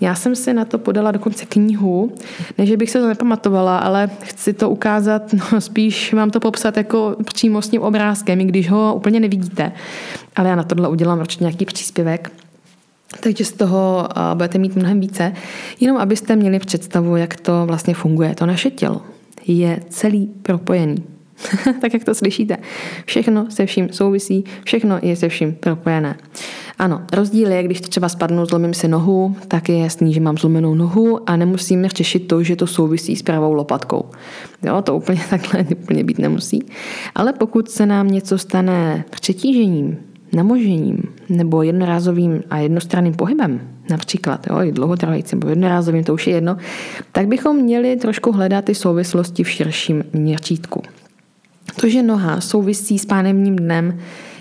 Já 0.00 0.14
jsem 0.14 0.36
si 0.36 0.54
na 0.54 0.64
to 0.64 0.78
podala 0.78 1.10
dokonce 1.10 1.46
knihu, 1.46 2.12
ne, 2.58 2.66
že 2.66 2.76
bych 2.76 2.90
se 2.90 3.00
to 3.00 3.08
nepamatovala, 3.08 3.78
ale 3.78 4.10
chci 4.22 4.52
to 4.52 4.70
ukázat, 4.70 5.22
no 5.32 5.60
spíš 5.60 6.12
vám 6.14 6.30
to 6.30 6.40
popsat 6.40 6.76
jako 6.76 7.16
přímo 7.24 7.62
s 7.62 7.68
tím 7.68 7.82
obrázkem, 7.82 8.40
i 8.40 8.44
když 8.44 8.70
ho 8.70 8.94
úplně 8.94 9.20
nevidíte. 9.20 9.72
Ale 10.36 10.48
já 10.48 10.56
na 10.56 10.62
tohle 10.62 10.88
udělám 10.88 11.20
určitě 11.20 11.44
nějaký 11.44 11.64
příspěvek. 11.64 12.32
Takže 13.20 13.44
z 13.44 13.52
toho 13.52 14.08
budete 14.34 14.58
mít 14.58 14.76
mnohem 14.76 15.00
více, 15.00 15.32
jenom 15.80 15.96
abyste 15.96 16.36
měli 16.36 16.58
představu, 16.58 17.16
jak 17.16 17.40
to 17.40 17.66
vlastně 17.66 17.94
funguje. 17.94 18.34
To 18.34 18.46
naše 18.46 18.70
tělo 18.70 19.02
je 19.46 19.80
celý 19.88 20.26
propojený. 20.26 21.04
tak 21.80 21.94
jak 21.94 22.04
to 22.04 22.14
slyšíte. 22.14 22.56
Všechno 23.06 23.50
se 23.50 23.66
vším 23.66 23.88
souvisí, 23.92 24.44
všechno 24.64 24.98
je 25.02 25.16
se 25.16 25.28
vším 25.28 25.54
propojené. 25.54 26.16
Ano, 26.78 27.02
rozdíl 27.12 27.52
je, 27.52 27.62
když 27.62 27.80
třeba 27.80 28.08
spadnu, 28.08 28.46
zlomím 28.46 28.74
si 28.74 28.88
nohu, 28.88 29.36
tak 29.48 29.68
je 29.68 29.78
jasný, 29.78 30.14
že 30.14 30.20
mám 30.20 30.38
zlomenou 30.38 30.74
nohu 30.74 31.30
a 31.30 31.36
nemusím 31.36 31.86
řešit 31.86 32.28
to, 32.28 32.42
že 32.42 32.56
to 32.56 32.66
souvisí 32.66 33.16
s 33.16 33.22
pravou 33.22 33.52
lopatkou. 33.52 34.04
Jo, 34.62 34.82
to 34.82 34.96
úplně 34.96 35.20
takhle 35.30 35.64
úplně 35.82 36.04
být 36.04 36.18
nemusí. 36.18 36.62
Ale 37.14 37.32
pokud 37.32 37.70
se 37.70 37.86
nám 37.86 38.08
něco 38.08 38.38
stane 38.38 39.04
přetížením, 39.10 39.96
namožením 40.32 41.02
nebo 41.28 41.62
jednorázovým 41.62 42.42
a 42.50 42.58
jednostranným 42.58 43.14
pohybem, 43.14 43.60
například, 43.90 44.46
jo, 44.46 44.62
i 44.62 44.72
dlouhotrvajícím 44.72 45.38
nebo 45.38 45.48
jednorázovým, 45.48 46.04
to 46.04 46.14
už 46.14 46.26
je 46.26 46.34
jedno, 46.34 46.56
tak 47.12 47.26
bychom 47.26 47.56
měli 47.56 47.96
trošku 47.96 48.32
hledat 48.32 48.64
ty 48.64 48.74
souvislosti 48.74 49.44
v 49.44 49.50
širším 49.50 50.04
měřítku. 50.12 50.82
To, 51.80 51.88
že 51.88 52.02
noha 52.02 52.40
souvisí 52.40 52.98
s 52.98 53.06
pánevním 53.06 53.56
dnem, 53.56 53.98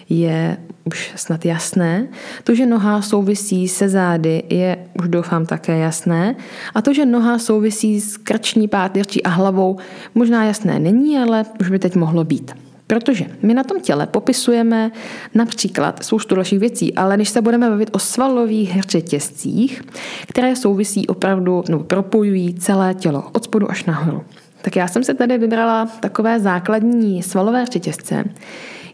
je 0.09 0.57
už 0.83 1.11
snad 1.15 1.45
jasné. 1.45 2.07
To, 2.43 2.55
že 2.55 2.65
noha 2.65 3.01
souvisí 3.01 3.67
se 3.67 3.89
zády, 3.89 4.43
je 4.49 4.77
už 5.01 5.07
doufám 5.07 5.45
také 5.45 5.77
jasné. 5.77 6.35
A 6.75 6.81
to, 6.81 6.93
že 6.93 7.05
noha 7.05 7.39
souvisí 7.39 8.01
s 8.01 8.17
krční 8.17 8.67
páteří 8.67 9.23
a 9.23 9.29
hlavou, 9.29 9.77
možná 10.15 10.45
jasné 10.45 10.79
není, 10.79 11.17
ale 11.17 11.45
už 11.59 11.69
by 11.69 11.79
teď 11.79 11.95
mohlo 11.95 12.23
být. 12.23 12.66
Protože 12.87 13.25
my 13.41 13.53
na 13.53 13.63
tom 13.63 13.81
těle 13.81 14.07
popisujeme 14.07 14.91
například 15.35 16.03
spoustu 16.03 16.35
dalších 16.35 16.59
věcí, 16.59 16.95
ale 16.95 17.15
když 17.15 17.29
se 17.29 17.41
budeme 17.41 17.69
bavit 17.69 17.89
o 17.91 17.99
svalových 17.99 18.81
řetězcích, 18.81 19.81
které 20.27 20.55
souvisí 20.55 21.07
opravdu, 21.07 21.63
nebo 21.69 21.83
propojují 21.83 22.53
celé 22.53 22.93
tělo 22.93 23.23
od 23.33 23.43
spodu 23.43 23.71
až 23.71 23.85
nahoru. 23.85 24.23
Tak 24.61 24.75
já 24.75 24.87
jsem 24.87 25.03
se 25.03 25.13
tady 25.13 25.37
vybrala 25.37 25.85
takové 25.85 26.39
základní 26.39 27.23
svalové 27.23 27.65
řetězce. 27.65 28.23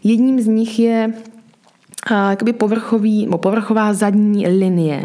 Jedním 0.04 0.40
z 0.40 0.46
nich 0.46 0.78
je 0.78 1.12
jakoby 2.30 2.52
povrchový, 2.52 3.28
povrchová 3.36 3.94
zadní 3.94 4.48
linie, 4.48 5.04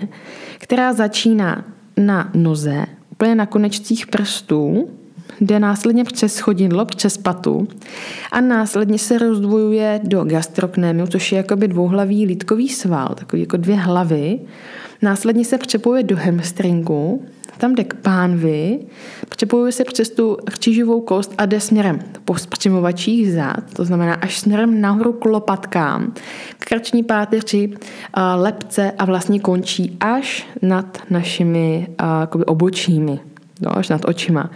která 0.58 0.93
začíná 0.93 1.65
na 1.97 2.32
noze, 2.34 2.86
úplně 3.12 3.36
na 3.36 3.45
konečcích 3.45 4.08
prstů, 4.08 4.89
jde 5.41 5.60
následně 5.60 6.04
přes 6.04 6.39
chodidlo, 6.39 6.86
přes 6.86 7.17
patu 7.17 7.67
a 8.32 8.41
následně 8.41 8.99
se 8.99 9.17
rozdvojuje 9.17 9.99
do 10.04 10.23
gastroknémiu, 10.23 11.08
což 11.08 11.32
je 11.32 11.38
jakoby 11.38 11.67
dvouhlavý 11.67 12.25
lítkový 12.25 12.69
sval, 12.69 13.15
takový 13.15 13.41
jako 13.41 13.58
dvě 13.58 13.75
hlavy. 13.75 14.39
Následně 15.02 15.45
se 15.45 15.58
přepojuje 15.58 16.04
do 16.04 16.17
hamstringu, 16.17 17.25
tam 17.58 17.75
jde 17.75 17.84
k 17.84 17.93
pánvi, 17.93 18.80
přepojuje 19.30 19.71
se 19.71 19.84
přes 19.84 20.10
tu 20.10 20.38
křížovou 20.45 21.02
kost 21.02 21.34
a 21.38 21.45
jde 21.45 21.60
směrem 21.60 21.99
po 22.25 22.36
spřimovačích 22.36 23.34
zad, 23.34 23.73
to 23.73 23.86
znamená 23.86 24.13
až 24.13 24.39
směrem 24.39 24.82
nahoru 24.82 25.13
k 25.13 25.25
lopatkám, 25.25 26.13
k 26.60 26.65
krční 26.65 27.04
páteři, 27.04 27.73
lepce 28.36 28.91
a 28.91 29.06
vlastně 29.06 29.39
končí 29.39 29.97
až 29.99 30.47
nad 30.62 30.97
našimi 31.10 31.88
obočími, 32.45 33.19
no, 33.62 33.78
až 33.78 33.89
nad 33.89 34.02
očima. 34.06 34.50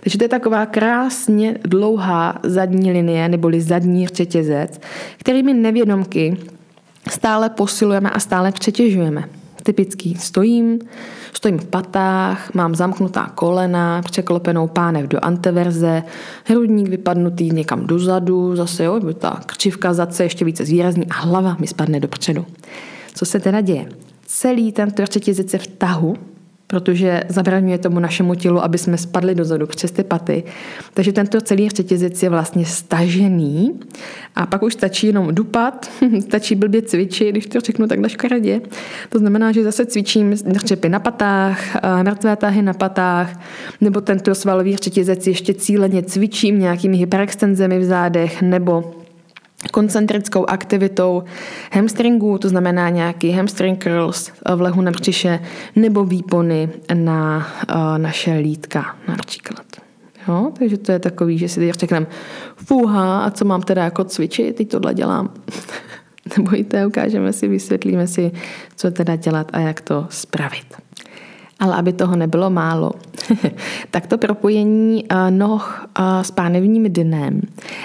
Takže 0.00 0.18
to 0.18 0.24
je 0.24 0.28
taková 0.28 0.66
krásně 0.66 1.58
dlouhá 1.64 2.38
zadní 2.42 2.92
linie, 2.92 3.28
neboli 3.28 3.60
zadní 3.60 4.06
řetězec, 4.06 4.80
kterými 5.18 5.54
nevědomky 5.54 6.36
stále 7.10 7.50
posilujeme 7.50 8.10
a 8.10 8.20
stále 8.20 8.52
přetěžujeme. 8.52 9.24
Typický 9.62 10.14
stojím, 10.14 10.78
stojím 11.32 11.58
v 11.58 11.64
patách, 11.64 12.54
mám 12.54 12.74
zamknutá 12.74 13.32
kolena, 13.34 14.02
překlopenou 14.02 14.68
pánev 14.68 15.06
do 15.06 15.18
anteverze, 15.22 16.02
hrudník 16.44 16.88
vypadnutý 16.88 17.50
někam 17.50 17.86
dozadu, 17.86 18.56
zase 18.56 18.84
jo, 18.84 19.00
ta 19.18 19.40
křivka 19.46 19.92
zadce 19.92 20.22
ještě 20.22 20.44
více 20.44 20.64
zvýrazní 20.64 21.06
a 21.06 21.14
hlava 21.14 21.56
mi 21.60 21.66
spadne 21.66 22.00
dopředu. 22.00 22.46
Co 23.14 23.26
se 23.26 23.40
teda 23.40 23.60
děje? 23.60 23.88
Celý 24.26 24.72
tento 24.72 25.06
řetězec 25.06 25.52
je 25.52 25.58
v 25.58 25.66
tahu, 25.66 26.16
protože 26.70 27.22
zabraňuje 27.28 27.78
tomu 27.78 28.00
našemu 28.00 28.34
tělu, 28.34 28.64
aby 28.64 28.78
jsme 28.78 28.98
spadli 28.98 29.34
dozadu 29.34 29.66
přes 29.66 29.90
ty 29.90 30.04
paty. 30.04 30.42
Takže 30.94 31.12
tento 31.12 31.40
celý 31.40 31.68
řetězec 31.68 32.22
je 32.22 32.30
vlastně 32.30 32.64
stažený 32.64 33.80
a 34.36 34.46
pak 34.46 34.62
už 34.62 34.72
stačí 34.72 35.06
jenom 35.06 35.34
dupat, 35.34 35.90
stačí 36.20 36.54
blbě 36.54 36.82
cvičit, 36.82 37.30
když 37.30 37.46
to 37.46 37.60
řeknu 37.60 37.86
takhle 37.86 38.08
škaredě. 38.08 38.60
To 39.08 39.18
znamená, 39.18 39.52
že 39.52 39.64
zase 39.64 39.86
cvičím 39.86 40.30
dřepy 40.30 40.88
na 40.88 41.00
patách, 41.00 41.60
mrtvé 42.02 42.36
tahy 42.36 42.62
na 42.62 42.72
patách, 42.72 43.40
nebo 43.80 44.00
tento 44.00 44.34
svalový 44.34 44.76
řetězec 44.76 45.26
ještě 45.26 45.54
cíleně 45.54 46.02
cvičím 46.02 46.58
nějakými 46.58 46.96
hyperextenzemi 46.96 47.78
v 47.78 47.84
zádech, 47.84 48.42
nebo 48.42 48.99
koncentrickou 49.72 50.46
aktivitou 50.50 51.22
hamstringů, 51.72 52.38
to 52.38 52.48
znamená 52.48 52.88
nějaký 52.88 53.30
hamstring 53.30 53.82
curls 53.82 54.32
v 54.54 54.60
lehu 54.60 54.82
na 54.82 54.90
břiše 54.90 55.40
nebo 55.76 56.04
výpony 56.04 56.68
na 56.94 57.46
uh, 57.68 57.98
naše 57.98 58.32
lítka 58.32 58.96
například. 59.08 59.66
Jo? 60.28 60.52
Takže 60.58 60.78
to 60.78 60.92
je 60.92 60.98
takový, 60.98 61.38
že 61.38 61.48
si 61.48 61.60
teď 61.60 61.74
řekneme, 61.74 62.06
fuha, 62.56 63.24
a 63.24 63.30
co 63.30 63.44
mám 63.44 63.62
teda 63.62 63.84
jako 63.84 64.04
cvičit, 64.04 64.56
teď 64.56 64.68
tohle 64.68 64.94
dělám. 64.94 65.34
Nebojte, 66.36 66.86
ukážeme 66.86 67.32
si, 67.32 67.48
vysvětlíme 67.48 68.06
si, 68.06 68.32
co 68.76 68.90
teda 68.90 69.16
dělat 69.16 69.50
a 69.52 69.58
jak 69.58 69.80
to 69.80 70.06
spravit. 70.10 70.89
Ale 71.60 71.76
aby 71.76 71.92
toho 71.92 72.16
nebylo 72.16 72.50
málo, 72.50 72.90
tak 73.90 74.06
to 74.06 74.18
propojení 74.18 75.04
eh, 75.04 75.30
noh 75.30 75.86
eh, 75.98 76.24
s 76.24 76.30
pánevním 76.30 76.92
dnem 76.92 77.40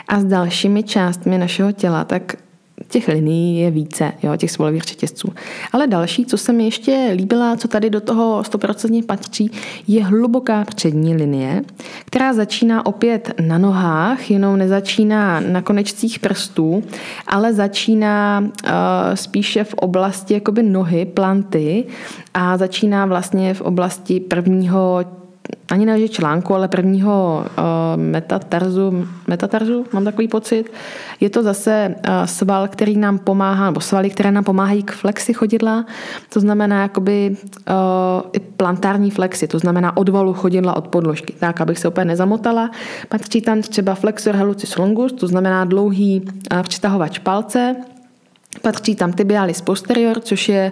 a 0.07 0.19
s 0.19 0.23
dalšími 0.23 0.83
částmi 0.83 1.37
našeho 1.37 1.71
těla, 1.71 2.03
tak 2.03 2.44
těch 2.89 3.07
linií 3.07 3.59
je 3.59 3.71
více, 3.71 4.11
jo, 4.23 4.35
těch 4.37 4.51
svalových 4.51 4.83
řetězců. 4.83 5.33
Ale 5.71 5.87
další, 5.87 6.25
co 6.25 6.37
se 6.37 6.53
mi 6.53 6.65
ještě 6.65 7.11
líbila, 7.15 7.57
co 7.57 7.67
tady 7.67 7.89
do 7.89 8.01
toho 8.01 8.41
100% 8.41 9.05
patří, 9.05 9.51
je 9.87 10.05
hluboká 10.05 10.63
přední 10.63 11.15
linie, 11.15 11.63
která 12.05 12.33
začíná 12.33 12.85
opět 12.85 13.31
na 13.47 13.57
nohách, 13.57 14.31
jenom 14.31 14.57
nezačíná 14.57 15.39
na 15.39 15.61
konečcích 15.61 16.19
prstů, 16.19 16.83
ale 17.27 17.53
začíná 17.53 18.39
uh, 18.39 18.69
spíše 19.13 19.63
v 19.63 19.73
oblasti 19.73 20.33
jakoby 20.33 20.63
nohy, 20.63 21.05
planty 21.05 21.85
a 22.33 22.57
začíná 22.57 23.05
vlastně 23.05 23.53
v 23.53 23.61
oblasti 23.61 24.19
prvního 24.19 25.05
ani 25.71 25.85
ne, 25.85 25.99
že 25.99 26.09
článku, 26.09 26.55
ale 26.55 26.67
prvního 26.67 27.45
uh, 27.45 27.63
metatarzu, 28.01 29.07
metatarzu, 29.27 29.85
mám 29.93 30.03
takový 30.03 30.27
pocit. 30.27 30.71
Je 31.19 31.29
to 31.29 31.43
zase 31.43 31.95
uh, 31.95 32.25
sval, 32.25 32.67
který 32.67 32.97
nám 32.97 33.17
pomáhá, 33.17 33.65
nebo 33.65 33.79
svaly, 33.79 34.09
které 34.09 34.31
nám 34.31 34.43
pomáhají 34.43 34.83
k 34.83 34.91
flexi 34.91 35.33
chodidla, 35.33 35.85
to 36.33 36.39
znamená 36.39 36.81
jakoby 36.81 37.37
uh, 37.69 37.75
i 38.33 38.39
plantární 38.39 39.11
flexi, 39.11 39.47
to 39.47 39.59
znamená 39.59 39.97
odvalu 39.97 40.33
chodidla 40.33 40.75
od 40.75 40.87
podložky, 40.87 41.33
tak, 41.39 41.61
abych 41.61 41.79
se 41.79 41.87
úplně 41.87 42.05
nezamotala. 42.05 42.71
Patří 43.09 43.41
tam 43.41 43.61
třeba 43.61 43.95
flexor 43.95 44.35
hallucis 44.35 44.77
longus, 44.77 45.13
to 45.13 45.27
znamená 45.27 45.65
dlouhý 45.65 46.21
uh, 46.21 46.61
přitahovač 46.61 47.19
palce, 47.19 47.75
patří 48.61 48.95
tam 48.95 49.13
tibialis 49.13 49.61
posterior, 49.61 50.19
což 50.19 50.49
je 50.49 50.71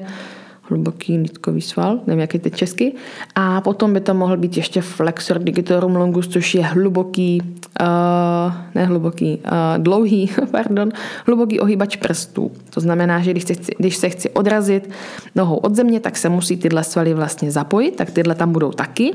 hluboký 0.63 1.17
nitkový 1.17 1.61
sval, 1.61 1.99
nevím, 2.07 2.19
jak 2.19 2.33
je 2.33 2.39
teď 2.39 2.55
česky. 2.55 2.93
A 3.35 3.61
potom 3.61 3.93
by 3.93 4.01
to 4.01 4.13
mohl 4.13 4.37
být 4.37 4.57
ještě 4.57 4.81
flexor 4.81 5.39
digitorum 5.39 5.95
longus, 5.95 6.27
což 6.27 6.55
je 6.55 6.63
hluboký, 6.63 7.41
uh, 7.81 8.53
ne 8.75 8.85
hluboký, 8.85 9.41
uh, 9.45 9.83
dlouhý, 9.83 10.29
pardon, 10.51 10.89
hluboký 11.25 11.59
ohýbač 11.59 11.95
prstů. 11.95 12.51
To 12.69 12.79
znamená, 12.79 13.19
že 13.19 13.31
když 13.31 13.43
se, 13.43 13.53
chci, 13.53 13.71
když 13.77 13.95
se 13.95 14.09
chci 14.09 14.29
odrazit 14.29 14.89
nohou 15.35 15.55
od 15.55 15.75
země, 15.75 15.99
tak 15.99 16.17
se 16.17 16.29
musí 16.29 16.57
tyhle 16.57 16.83
svaly 16.83 17.13
vlastně 17.13 17.51
zapojit, 17.51 17.95
tak 17.95 18.11
tyhle 18.11 18.35
tam 18.35 18.51
budou 18.51 18.71
taky. 18.71 19.13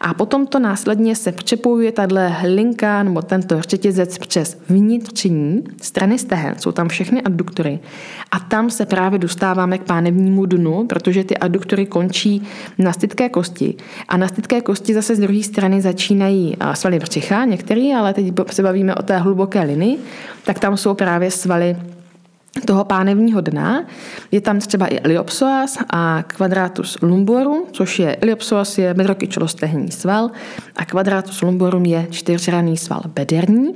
A 0.00 0.14
potom 0.14 0.46
to 0.46 0.58
následně 0.58 1.16
se 1.16 1.32
přepojuje 1.32 1.92
tahle 1.92 2.36
linka 2.44 3.02
nebo 3.02 3.22
tento 3.22 3.60
řetězec 3.60 4.18
přes 4.18 4.58
vnitřní 4.68 5.64
strany 5.82 6.18
stehen. 6.18 6.54
Jsou 6.58 6.72
tam 6.72 6.88
všechny 6.88 7.22
adduktory. 7.22 7.78
A 8.30 8.38
tam 8.38 8.70
se 8.70 8.86
právě 8.86 9.18
dostáváme 9.18 9.78
k 9.78 9.82
pánevnímu 9.82 10.46
dnu, 10.46 10.85
protože 10.86 11.24
ty 11.24 11.38
adduktory 11.38 11.86
končí 11.86 12.42
na 12.78 12.92
stytké 12.92 13.28
kosti. 13.28 13.74
A 14.08 14.16
na 14.16 14.28
stytké 14.28 14.60
kosti 14.60 14.94
zase 14.94 15.16
z 15.16 15.18
druhé 15.18 15.42
strany 15.42 15.80
začínají 15.80 16.56
svaly 16.74 16.98
břicha, 16.98 17.44
některé, 17.44 17.96
ale 17.96 18.14
teď 18.14 18.32
se 18.50 18.62
bavíme 18.62 18.94
o 18.94 19.02
té 19.02 19.18
hluboké 19.18 19.62
linii, 19.62 19.98
tak 20.44 20.58
tam 20.58 20.76
jsou 20.76 20.94
právě 20.94 21.30
svaly 21.30 21.76
toho 22.64 22.84
pánevního 22.84 23.40
dna. 23.40 23.84
Je 24.32 24.40
tam 24.40 24.58
třeba 24.58 24.86
i 24.86 24.96
iliopsoas 24.96 25.78
a 25.90 26.22
quadratus 26.22 26.98
lumborum, 27.02 27.64
což 27.72 27.98
je 27.98 28.14
iliopsoas 28.14 28.78
je 28.78 28.94
bedrokyčolostehní 28.94 29.90
sval 29.90 30.30
a 30.76 30.84
quadratus 30.84 31.42
lumborum 31.42 31.84
je 31.84 32.06
čtyřraný 32.10 32.76
sval 32.76 33.02
bederní. 33.06 33.74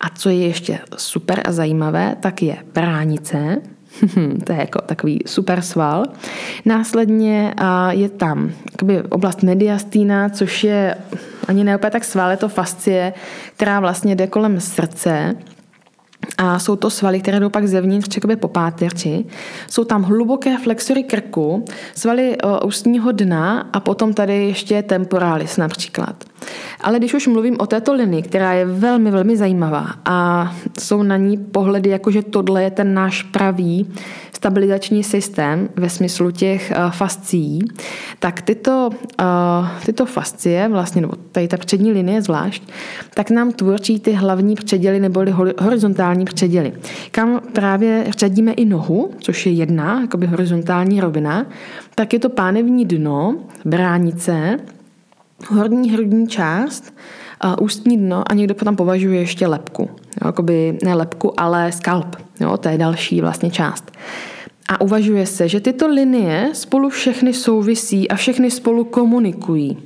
A 0.00 0.08
co 0.08 0.28
je 0.28 0.46
ještě 0.46 0.78
super 0.96 1.40
a 1.44 1.52
zajímavé, 1.52 2.16
tak 2.20 2.42
je 2.42 2.56
bránice, 2.74 3.62
to 4.44 4.52
je 4.52 4.58
jako 4.58 4.80
takový 4.80 5.20
super 5.26 5.60
sval. 5.62 6.04
Následně 6.64 7.54
je 7.90 8.08
tam 8.08 8.50
oblast 9.08 9.42
mediastína, 9.42 10.28
což 10.28 10.64
je 10.64 10.94
ani 11.48 11.64
ne 11.64 11.78
tak 11.90 12.04
sval, 12.04 12.30
je 12.30 12.36
to 12.36 12.48
fascie, 12.48 13.12
která 13.56 13.80
vlastně 13.80 14.16
jde 14.16 14.26
kolem 14.26 14.60
srdce 14.60 15.36
a 16.38 16.58
jsou 16.58 16.76
to 16.76 16.90
svaly, 16.90 17.20
které 17.20 17.40
jdou 17.40 17.48
pak 17.48 17.66
zevnitř 17.66 18.08
čekoby 18.08 18.36
po 18.36 18.48
páteři. 18.48 19.24
Jsou 19.70 19.84
tam 19.84 20.02
hluboké 20.02 20.58
flexory 20.58 21.02
krku, 21.02 21.64
svaly 21.94 22.36
ústního 22.64 23.12
dna 23.12 23.68
a 23.72 23.80
potom 23.80 24.14
tady 24.14 24.46
ještě 24.46 24.82
temporalis 24.82 25.56
například. 25.56 26.24
Ale 26.80 26.98
když 26.98 27.14
už 27.14 27.26
mluvím 27.26 27.56
o 27.58 27.66
této 27.66 27.94
linii, 27.94 28.22
která 28.22 28.52
je 28.52 28.66
velmi, 28.66 29.10
velmi 29.10 29.36
zajímavá 29.36 29.86
a 30.04 30.50
jsou 30.78 31.02
na 31.02 31.16
ní 31.16 31.36
pohledy, 31.36 31.90
jako 31.90 32.10
že 32.10 32.22
tohle 32.22 32.62
je 32.62 32.70
ten 32.70 32.94
náš 32.94 33.22
pravý 33.22 33.92
stabilizační 34.32 35.04
systém 35.04 35.68
ve 35.76 35.90
smyslu 35.90 36.30
těch 36.30 36.72
uh, 36.76 36.90
fascí, 36.90 37.58
tak 38.18 38.42
tyto, 38.42 38.90
uh, 39.20 39.68
tyto 39.86 40.06
fascie, 40.06 40.68
vlastně, 40.68 41.00
nebo 41.00 41.12
tady 41.32 41.48
ta 41.48 41.56
přední 41.56 41.92
linie 41.92 42.22
zvlášť, 42.22 42.62
tak 43.14 43.30
nám 43.30 43.52
tvoří 43.52 44.00
ty 44.00 44.12
hlavní 44.12 44.54
předěly 44.54 45.00
neboli 45.00 45.34
horizontální 45.58 46.13
předěly. 46.34 46.72
Kam 47.10 47.40
právě 47.52 48.04
řadíme 48.18 48.52
i 48.52 48.64
nohu, 48.64 49.10
což 49.18 49.46
je 49.46 49.52
jedna, 49.52 50.00
jakoby 50.00 50.26
horizontální 50.26 51.00
rovina, 51.00 51.46
tak 51.94 52.12
je 52.12 52.18
to 52.18 52.28
pánevní 52.28 52.84
dno, 52.84 53.36
bránice, 53.64 54.58
horní 55.48 55.90
hrudní 55.90 56.28
část, 56.28 56.94
ústní 57.60 57.98
dno 57.98 58.22
a 58.26 58.34
někdo 58.34 58.54
potom 58.54 58.76
považuje 58.76 59.20
ještě 59.20 59.46
lepku. 59.46 59.90
Jakoby 60.24 60.78
ne 60.84 60.94
lepku, 60.94 61.40
ale 61.40 61.72
skalp. 61.72 62.16
Jo, 62.40 62.56
to 62.56 62.68
je 62.68 62.78
další 62.78 63.20
vlastně 63.20 63.50
část. 63.50 63.92
A 64.68 64.80
uvažuje 64.80 65.26
se, 65.26 65.48
že 65.48 65.60
tyto 65.60 65.88
linie 65.88 66.50
spolu 66.52 66.88
všechny 66.88 67.32
souvisí 67.32 68.08
a 68.08 68.14
všechny 68.14 68.50
spolu 68.50 68.84
komunikují. 68.84 69.78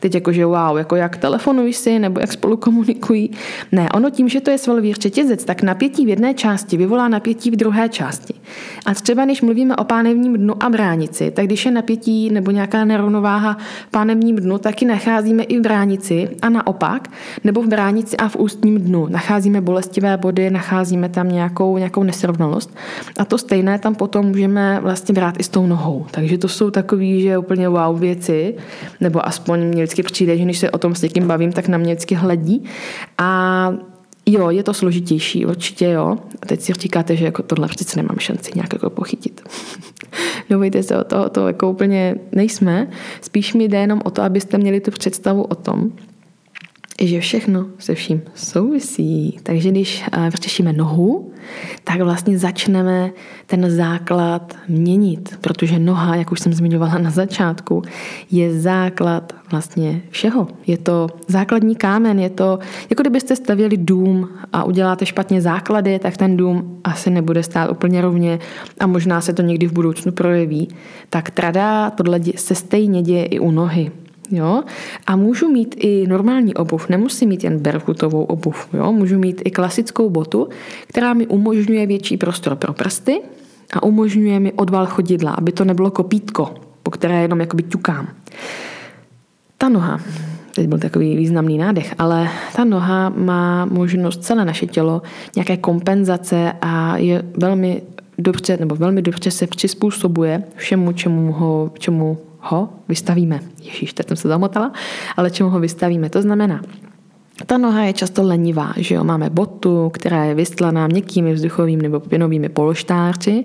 Teď 0.00 0.14
jakože 0.14 0.46
wow, 0.46 0.78
jako 0.78 0.96
jak 0.96 1.16
telefonují 1.16 1.72
si, 1.72 1.98
nebo 1.98 2.20
jak 2.20 2.32
spolu 2.32 2.56
komunikují. 2.56 3.30
Ne, 3.72 3.88
ono 3.94 4.10
tím, 4.10 4.28
že 4.28 4.40
to 4.40 4.50
je 4.50 4.58
svalový 4.58 4.94
řetězec, 4.94 5.44
tak 5.44 5.62
napětí 5.62 6.06
v 6.06 6.08
jedné 6.08 6.34
části 6.34 6.76
vyvolá 6.76 7.08
napětí 7.08 7.50
v 7.50 7.56
druhé 7.56 7.88
části. 7.88 8.34
A 8.86 8.94
třeba 8.94 9.24
když 9.24 9.42
mluvíme 9.42 9.76
o 9.76 9.84
pánevním 9.84 10.36
dnu 10.36 10.62
a 10.62 10.70
bránici, 10.70 11.30
tak 11.30 11.46
když 11.46 11.64
je 11.64 11.70
napětí 11.70 12.30
nebo 12.30 12.50
nějaká 12.50 12.84
nerovnováha 12.84 13.56
v 13.88 13.90
pánevním 13.90 14.36
dnu, 14.36 14.58
taky 14.58 14.84
nacházíme 14.84 15.42
i 15.42 15.58
v 15.58 15.62
bránici 15.62 16.28
a 16.42 16.48
naopak, 16.48 17.08
nebo 17.44 17.62
v 17.62 17.66
bránici 17.66 18.16
a 18.16 18.28
v 18.28 18.36
ústním 18.36 18.78
dnu. 18.78 19.06
Nacházíme 19.08 19.60
bolestivé 19.60 20.16
body, 20.16 20.50
nacházíme 20.50 21.08
tam 21.08 21.28
nějakou, 21.28 21.78
nějakou 21.78 22.02
nesrovnalost. 22.02 22.76
A 23.18 23.24
to 23.24 23.38
stejné 23.38 23.78
tam 23.78 23.94
potom 23.94 24.26
můžeme 24.26 24.78
vlastně 24.82 25.14
brát 25.14 25.34
i 25.38 25.42
s 25.42 25.48
tou 25.48 25.66
nohou. 25.66 26.06
Takže 26.10 26.38
to 26.38 26.48
jsou 26.48 26.70
takový, 26.70 27.22
že 27.22 27.38
úplně 27.38 27.68
wow 27.68 28.00
věci, 28.00 28.54
nebo 29.00 29.26
aspoň 29.26 29.60
mě 29.60 29.86
vždycky 29.88 30.02
přijde, 30.02 30.36
že 30.36 30.44
když 30.44 30.58
se 30.58 30.70
o 30.70 30.78
tom 30.78 30.94
s 30.94 31.02
někým 31.02 31.26
bavím, 31.26 31.52
tak 31.52 31.68
na 31.68 31.78
mě 31.78 31.94
vždycky 31.94 32.14
hledí. 32.14 32.64
A 33.18 33.72
Jo, 34.30 34.50
je 34.50 34.62
to 34.62 34.74
složitější, 34.74 35.46
určitě 35.46 35.84
jo. 35.84 36.18
A 36.42 36.46
teď 36.46 36.60
si 36.60 36.72
říkáte, 36.72 37.16
že 37.16 37.24
jako 37.24 37.42
tohle 37.42 37.68
přece 37.68 37.96
nemám 37.96 38.18
šanci 38.18 38.50
nějak 38.54 38.72
jako 38.72 38.90
pochytit. 38.90 39.40
Nebojte 40.50 40.82
se 40.82 40.96
o 40.96 41.04
to, 41.04 41.28
to 41.28 41.46
jako 41.46 41.70
úplně 41.70 42.14
nejsme. 42.32 42.90
Spíš 43.20 43.54
mi 43.54 43.64
jde 43.64 43.78
jenom 43.78 44.00
o 44.04 44.10
to, 44.10 44.22
abyste 44.22 44.58
měli 44.58 44.80
tu 44.80 44.90
představu 44.90 45.42
o 45.42 45.54
tom, 45.54 45.92
že 47.00 47.20
všechno 47.20 47.66
se 47.78 47.94
vším 47.94 48.22
souvisí. 48.34 49.38
Takže 49.42 49.70
když 49.70 50.04
eh, 50.12 50.30
vrčešíme 50.30 50.72
nohu, 50.72 51.32
tak 51.84 52.00
vlastně 52.00 52.38
začneme 52.38 53.10
ten 53.46 53.70
základ 53.70 54.56
měnit, 54.68 55.38
protože 55.40 55.78
noha, 55.78 56.16
jak 56.16 56.32
už 56.32 56.40
jsem 56.40 56.52
zmiňovala 56.52 56.98
na 56.98 57.10
začátku, 57.10 57.82
je 58.30 58.60
základ 58.60 59.32
vlastně 59.50 60.02
všeho. 60.10 60.48
Je 60.66 60.78
to 60.78 61.08
základní 61.28 61.76
kámen, 61.76 62.18
je 62.18 62.30
to, 62.30 62.58
jako 62.90 63.02
kdybyste 63.02 63.36
stavěli 63.36 63.76
dům 63.76 64.28
a 64.52 64.64
uděláte 64.64 65.06
špatně 65.06 65.40
základy, 65.40 65.98
tak 65.98 66.16
ten 66.16 66.36
dům 66.36 66.80
asi 66.84 67.10
nebude 67.10 67.42
stát 67.42 67.70
úplně 67.70 68.00
rovně 68.00 68.38
a 68.80 68.86
možná 68.86 69.20
se 69.20 69.32
to 69.32 69.42
někdy 69.42 69.66
v 69.66 69.72
budoucnu 69.72 70.12
projeví. 70.12 70.68
Tak 71.10 71.30
trada, 71.30 71.90
tohle 71.90 72.20
se 72.36 72.54
stejně 72.54 73.02
děje 73.02 73.24
i 73.24 73.38
u 73.38 73.50
nohy. 73.50 73.90
Jo? 74.30 74.62
A 75.06 75.16
můžu 75.16 75.48
mít 75.48 75.74
i 75.78 76.06
normální 76.06 76.54
obuv, 76.54 76.88
nemusím 76.88 77.28
mít 77.28 77.44
jen 77.44 77.58
berfutovou 77.58 78.24
obuv. 78.24 78.68
Jo? 78.72 78.92
Můžu 78.92 79.18
mít 79.18 79.42
i 79.44 79.50
klasickou 79.50 80.10
botu, 80.10 80.48
která 80.86 81.14
mi 81.14 81.26
umožňuje 81.26 81.86
větší 81.86 82.16
prostor 82.16 82.56
pro 82.56 82.72
prsty 82.72 83.20
a 83.72 83.82
umožňuje 83.82 84.40
mi 84.40 84.52
odval 84.52 84.86
chodidla, 84.86 85.30
aby 85.30 85.52
to 85.52 85.64
nebylo 85.64 85.90
kopítko, 85.90 86.54
po 86.82 86.90
které 86.90 87.22
jenom 87.22 87.40
jakoby 87.40 87.62
ťukám. 87.62 88.08
Ta 89.58 89.68
noha 89.68 90.00
teď 90.54 90.68
byl 90.68 90.78
takový 90.78 91.16
významný 91.16 91.58
nádech, 91.58 91.94
ale 91.98 92.28
ta 92.56 92.64
noha 92.64 93.08
má 93.08 93.64
možnost 93.64 94.24
celé 94.24 94.44
naše 94.44 94.66
tělo 94.66 95.02
nějaké 95.36 95.56
kompenzace 95.56 96.52
a 96.62 96.96
je 96.96 97.22
velmi 97.36 97.82
dobře, 98.18 98.56
nebo 98.60 98.76
velmi 98.76 99.02
dobře 99.02 99.30
se 99.30 99.46
přizpůsobuje 99.46 100.42
všemu, 100.56 100.92
čemu 100.92 101.32
ho, 101.32 101.70
čemu 101.78 102.18
ho 102.48 102.68
vystavíme. 102.88 103.40
Ježíš, 103.62 103.92
teď 103.92 104.08
jsem 104.08 104.16
se 104.16 104.28
zamotala, 104.28 104.72
ale 105.16 105.30
čemu 105.30 105.50
ho 105.50 105.60
vystavíme. 105.60 106.10
To 106.10 106.22
znamená, 106.22 106.60
ta 107.46 107.58
noha 107.58 107.82
je 107.82 107.92
často 107.92 108.22
lenivá, 108.22 108.74
že 108.76 108.94
jo? 108.94 109.04
Máme 109.04 109.30
botu, 109.30 109.90
která 109.94 110.24
je 110.24 110.34
vystlaná 110.34 110.86
měkkými 110.86 111.32
vzduchovými 111.32 111.82
nebo 111.82 112.00
pěnovými 112.00 112.48
pološtárci, 112.48 113.44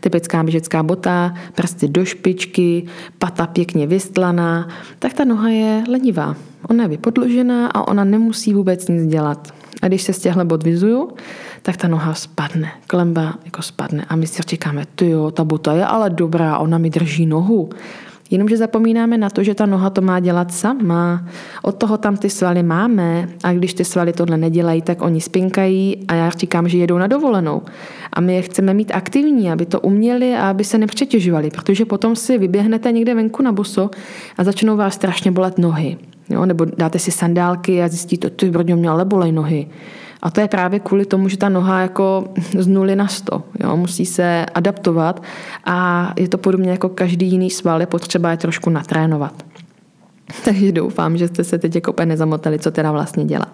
typická 0.00 0.42
běžecká 0.42 0.82
bota, 0.82 1.34
prsty 1.54 1.88
do 1.88 2.04
špičky, 2.04 2.86
pata 3.18 3.46
pěkně 3.46 3.86
vystlaná, 3.86 4.68
tak 4.98 5.12
ta 5.12 5.24
noha 5.24 5.48
je 5.48 5.84
lenivá. 5.88 6.36
Ona 6.68 6.82
je 6.82 6.88
vypodložená 6.88 7.66
a 7.66 7.88
ona 7.88 8.04
nemusí 8.04 8.54
vůbec 8.54 8.88
nic 8.88 9.06
dělat. 9.06 9.54
A 9.82 9.88
když 9.88 10.02
se 10.02 10.12
z 10.12 10.18
těchto 10.18 10.44
bod 10.44 10.62
vyzuju, 10.62 11.10
tak 11.62 11.76
ta 11.76 11.88
noha 11.88 12.14
spadne, 12.14 12.72
klemba 12.86 13.34
jako 13.44 13.62
spadne 13.62 14.04
a 14.08 14.16
my 14.16 14.26
si 14.26 14.42
říkáme, 14.42 14.84
ty 14.94 15.10
jo, 15.10 15.30
ta 15.30 15.44
bota 15.44 15.72
je 15.72 15.86
ale 15.86 16.10
dobrá, 16.10 16.58
ona 16.58 16.78
mi 16.78 16.90
drží 16.90 17.26
nohu. 17.26 17.70
Jenomže 18.32 18.56
zapomínáme 18.56 19.18
na 19.18 19.30
to, 19.30 19.42
že 19.42 19.54
ta 19.54 19.66
noha 19.66 19.90
to 19.90 20.00
má 20.00 20.20
dělat 20.20 20.52
sama. 20.52 21.24
Od 21.62 21.72
toho 21.72 21.98
tam 21.98 22.16
ty 22.16 22.30
svaly 22.30 22.62
máme 22.62 23.28
a 23.44 23.52
když 23.52 23.74
ty 23.74 23.84
svaly 23.84 24.12
tohle 24.12 24.36
nedělají, 24.36 24.82
tak 24.82 25.02
oni 25.02 25.20
spinkají 25.20 26.04
a 26.08 26.14
já 26.14 26.30
říkám, 26.30 26.68
že 26.68 26.78
jedou 26.78 26.98
na 26.98 27.06
dovolenou. 27.06 27.62
A 28.12 28.20
my 28.20 28.34
je 28.34 28.42
chceme 28.42 28.74
mít 28.74 28.90
aktivní, 28.94 29.50
aby 29.50 29.66
to 29.66 29.80
uměli 29.80 30.34
a 30.34 30.50
aby 30.50 30.64
se 30.64 30.78
nepřetěžovali, 30.78 31.50
protože 31.50 31.84
potom 31.84 32.16
si 32.16 32.38
vyběhnete 32.38 32.92
někde 32.92 33.14
venku 33.14 33.42
na 33.42 33.52
boso 33.52 33.90
a 34.38 34.44
začnou 34.44 34.76
vás 34.76 34.94
strašně 34.94 35.30
bolet 35.30 35.58
nohy. 35.58 35.96
Jo? 36.30 36.46
Nebo 36.46 36.64
dáte 36.64 36.98
si 36.98 37.10
sandálky 37.10 37.82
a 37.82 37.88
zjistíte, 37.88 38.30
ty 38.30 38.50
brodě 38.50 38.76
mě 38.76 38.88
ale 38.88 39.04
bolej 39.04 39.32
nohy. 39.32 39.66
A 40.22 40.30
to 40.30 40.40
je 40.40 40.48
právě 40.48 40.80
kvůli 40.80 41.04
tomu, 41.06 41.28
že 41.28 41.36
ta 41.36 41.48
noha 41.48 41.80
jako 41.80 42.24
z 42.58 42.66
nuly 42.66 42.96
na 42.96 43.08
sto. 43.08 43.42
Jo? 43.60 43.76
Musí 43.76 44.06
se 44.06 44.46
adaptovat 44.54 45.22
a 45.64 46.08
je 46.16 46.28
to 46.28 46.38
podobně 46.38 46.70
jako 46.70 46.88
každý 46.88 47.26
jiný 47.26 47.50
sval, 47.50 47.80
je 47.80 47.86
potřeba 47.86 48.30
je 48.30 48.36
trošku 48.36 48.70
natrénovat. 48.70 49.42
Takže 50.44 50.72
doufám, 50.72 51.16
že 51.16 51.28
jste 51.28 51.44
se 51.44 51.58
teď 51.58 51.74
jako 51.74 51.92
úplně 51.92 52.06
nezamotali, 52.06 52.58
co 52.58 52.70
teda 52.70 52.92
vlastně 52.92 53.24
dělat. 53.24 53.48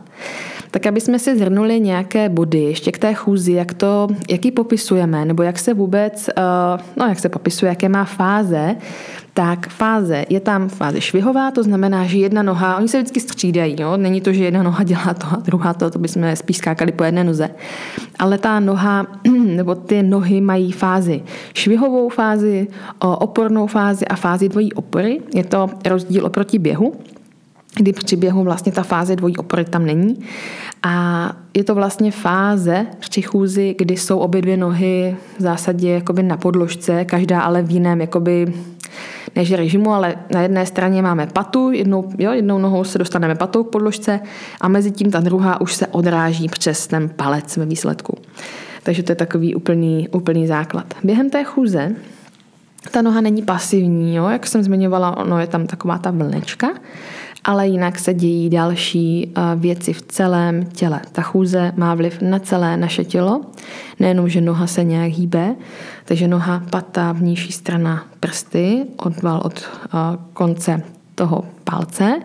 Tak 0.70 0.86
aby 0.86 1.00
jsme 1.00 1.18
si 1.18 1.38
zhrnuli 1.38 1.80
nějaké 1.80 2.28
body 2.28 2.58
ještě 2.58 2.92
k 2.92 2.98
té 2.98 3.14
chůzi, 3.14 3.52
jak 3.52 3.74
to, 3.74 4.08
jak 4.30 4.44
ji 4.44 4.50
popisujeme, 4.50 5.24
nebo 5.24 5.42
jak 5.42 5.58
se 5.58 5.74
vůbec, 5.74 6.28
eh, 6.28 6.42
no 6.96 7.06
jak 7.06 7.18
se 7.18 7.28
popisuje, 7.28 7.68
jaké 7.68 7.88
má 7.88 8.04
fáze, 8.04 8.76
tak 9.38 9.68
fáze, 9.68 10.24
je 10.28 10.40
tam 10.40 10.68
fáze 10.68 11.00
švihová, 11.00 11.50
to 11.50 11.62
znamená, 11.62 12.06
že 12.06 12.18
jedna 12.18 12.42
noha, 12.42 12.76
oni 12.76 12.88
se 12.88 12.98
vždycky 12.98 13.20
střídají, 13.20 13.76
jo? 13.80 13.96
není 13.96 14.20
to, 14.20 14.32
že 14.32 14.44
jedna 14.44 14.62
noha 14.62 14.84
dělá 14.84 15.14
to 15.14 15.26
a 15.26 15.36
druhá 15.44 15.74
to, 15.74 15.90
to 15.90 15.98
bychom 15.98 16.36
spíš 16.36 16.56
skákali 16.56 16.92
po 16.92 17.04
jedné 17.04 17.24
noze. 17.24 17.50
Ale 18.18 18.38
ta 18.38 18.60
noha, 18.60 19.06
nebo 19.44 19.74
ty 19.74 20.02
nohy 20.02 20.40
mají 20.40 20.72
fázi 20.72 21.22
švihovou 21.54 22.08
fázi, 22.08 22.68
opornou 22.98 23.66
fázi 23.66 24.06
a 24.06 24.16
fázi 24.16 24.48
dvojí 24.48 24.72
opory. 24.72 25.20
Je 25.34 25.44
to 25.44 25.70
rozdíl 25.86 26.26
oproti 26.26 26.58
běhu, 26.58 26.92
kdy 27.78 27.92
při 27.92 28.16
běhu 28.16 28.44
vlastně 28.44 28.72
ta 28.72 28.82
fáze 28.82 29.16
dvojí 29.16 29.36
opory 29.36 29.64
tam 29.64 29.86
není. 29.86 30.20
A 30.82 31.32
je 31.54 31.64
to 31.64 31.74
vlastně 31.74 32.10
fáze 32.10 32.86
při 32.98 33.22
chůzi, 33.22 33.74
kdy 33.78 33.96
jsou 33.96 34.18
obě 34.18 34.42
dvě 34.42 34.56
nohy 34.56 35.16
v 35.38 35.42
zásadě 35.42 35.90
jakoby 35.90 36.22
na 36.22 36.36
podložce, 36.36 37.04
každá 37.04 37.40
ale 37.40 37.62
v 37.62 37.70
jiném 37.70 38.00
jakoby 38.00 38.52
než 39.36 39.52
režimu, 39.52 39.92
ale 39.92 40.16
na 40.30 40.42
jedné 40.42 40.66
straně 40.66 41.02
máme 41.02 41.26
patu, 41.26 41.70
jednou, 41.70 42.10
jo, 42.18 42.32
jednou 42.32 42.58
nohou 42.58 42.84
se 42.84 42.98
dostaneme 42.98 43.34
patou 43.34 43.64
k 43.64 43.70
podložce 43.70 44.20
a 44.60 44.68
mezi 44.68 44.90
tím 44.90 45.10
ta 45.10 45.20
druhá 45.20 45.60
už 45.60 45.74
se 45.74 45.86
odráží 45.86 46.48
přes 46.48 46.86
ten 46.86 47.08
palec 47.08 47.56
ve 47.56 47.66
výsledku. 47.66 48.18
Takže 48.82 49.02
to 49.02 49.12
je 49.12 49.16
takový 49.16 49.54
úplný, 49.54 50.08
úplný 50.08 50.46
základ. 50.46 50.94
Během 51.04 51.30
té 51.30 51.44
chůze 51.44 51.92
ta 52.90 53.02
noha 53.02 53.20
není 53.20 53.42
pasivní, 53.42 54.14
jo? 54.14 54.28
jak 54.28 54.46
jsem 54.46 54.62
zmiňovala, 54.62 55.16
ono 55.16 55.40
je 55.40 55.46
tam 55.46 55.66
taková 55.66 55.98
ta 55.98 56.10
vlnečka, 56.10 56.68
ale 57.48 57.68
jinak 57.68 57.98
se 57.98 58.14
dějí 58.14 58.50
další 58.50 59.32
eh, 59.36 59.40
věci 59.56 59.92
v 59.92 60.02
celém 60.02 60.64
těle. 60.64 61.00
Ta 61.12 61.22
chůze 61.22 61.72
má 61.76 61.94
vliv 61.94 62.22
na 62.22 62.38
celé 62.38 62.76
naše 62.76 63.04
tělo, 63.04 63.40
nejenom, 64.00 64.28
že 64.28 64.40
noha 64.40 64.66
se 64.66 64.84
nějak 64.84 65.12
hýbe, 65.12 65.54
takže 66.04 66.28
noha, 66.28 66.62
pata, 66.70 67.12
vnější 67.12 67.52
strana 67.52 68.04
prsty, 68.20 68.84
odval 68.96 69.40
od 69.44 69.58
eh, 69.58 69.88
konce 70.32 70.82
toho 71.14 71.44
palce. 71.64 72.20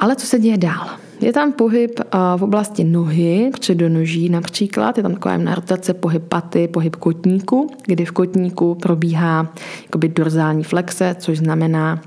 Ale 0.00 0.16
co 0.16 0.26
se 0.26 0.38
děje 0.38 0.56
dál? 0.56 0.88
Je 1.20 1.32
tam 1.32 1.52
pohyb 1.52 2.00
eh, 2.00 2.18
v 2.36 2.42
oblasti 2.42 2.84
nohy, 2.84 3.50
předonoží 3.60 4.28
například, 4.28 4.96
je 4.96 5.02
tam 5.02 5.14
taková 5.14 5.32
jemná 5.32 5.54
rotace, 5.54 5.94
pohyb 5.94 6.22
paty, 6.28 6.68
pohyb 6.68 6.96
kotníku, 6.96 7.70
kdy 7.86 8.04
v 8.04 8.12
kotníku 8.12 8.74
probíhá 8.74 9.52
dorzální 10.08 10.64
flexe, 10.64 11.16
což 11.18 11.38
znamená 11.38 12.00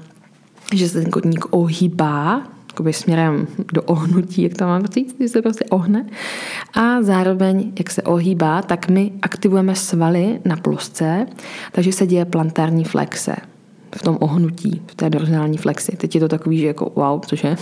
že 0.73 0.89
se 0.89 1.01
ten 1.01 1.12
kotník 1.12 1.45
ohýbá, 1.49 2.43
jakoby 2.79 2.93
směrem 2.93 3.47
do 3.73 3.84
ohnutí, 3.84 4.41
jak 4.41 4.53
to 4.53 4.65
mám 4.65 4.86
říct, 4.86 5.15
že 5.19 5.27
se 5.27 5.41
prostě 5.41 5.65
ohne. 5.65 6.05
A 6.73 7.01
zároveň, 7.01 7.71
jak 7.79 7.89
se 7.89 8.01
ohýbá, 8.01 8.62
tak 8.62 8.89
my 8.89 9.12
aktivujeme 9.21 9.75
svaly 9.75 10.39
na 10.45 10.55
plosce, 10.55 11.27
takže 11.71 11.91
se 11.91 12.08
děje 12.08 12.25
plantární 12.25 12.84
flexe 12.84 13.36
v 13.95 14.01
tom 14.01 14.17
ohnutí, 14.19 14.82
v 14.88 14.95
té 14.95 15.10
dorzální 15.10 15.58
flexi. 15.58 15.97
Teď 15.97 16.15
je 16.15 16.21
to 16.21 16.27
takový, 16.27 16.60
že 16.60 16.67
jako 16.67 16.91
wow, 16.95 17.21
cože? 17.25 17.55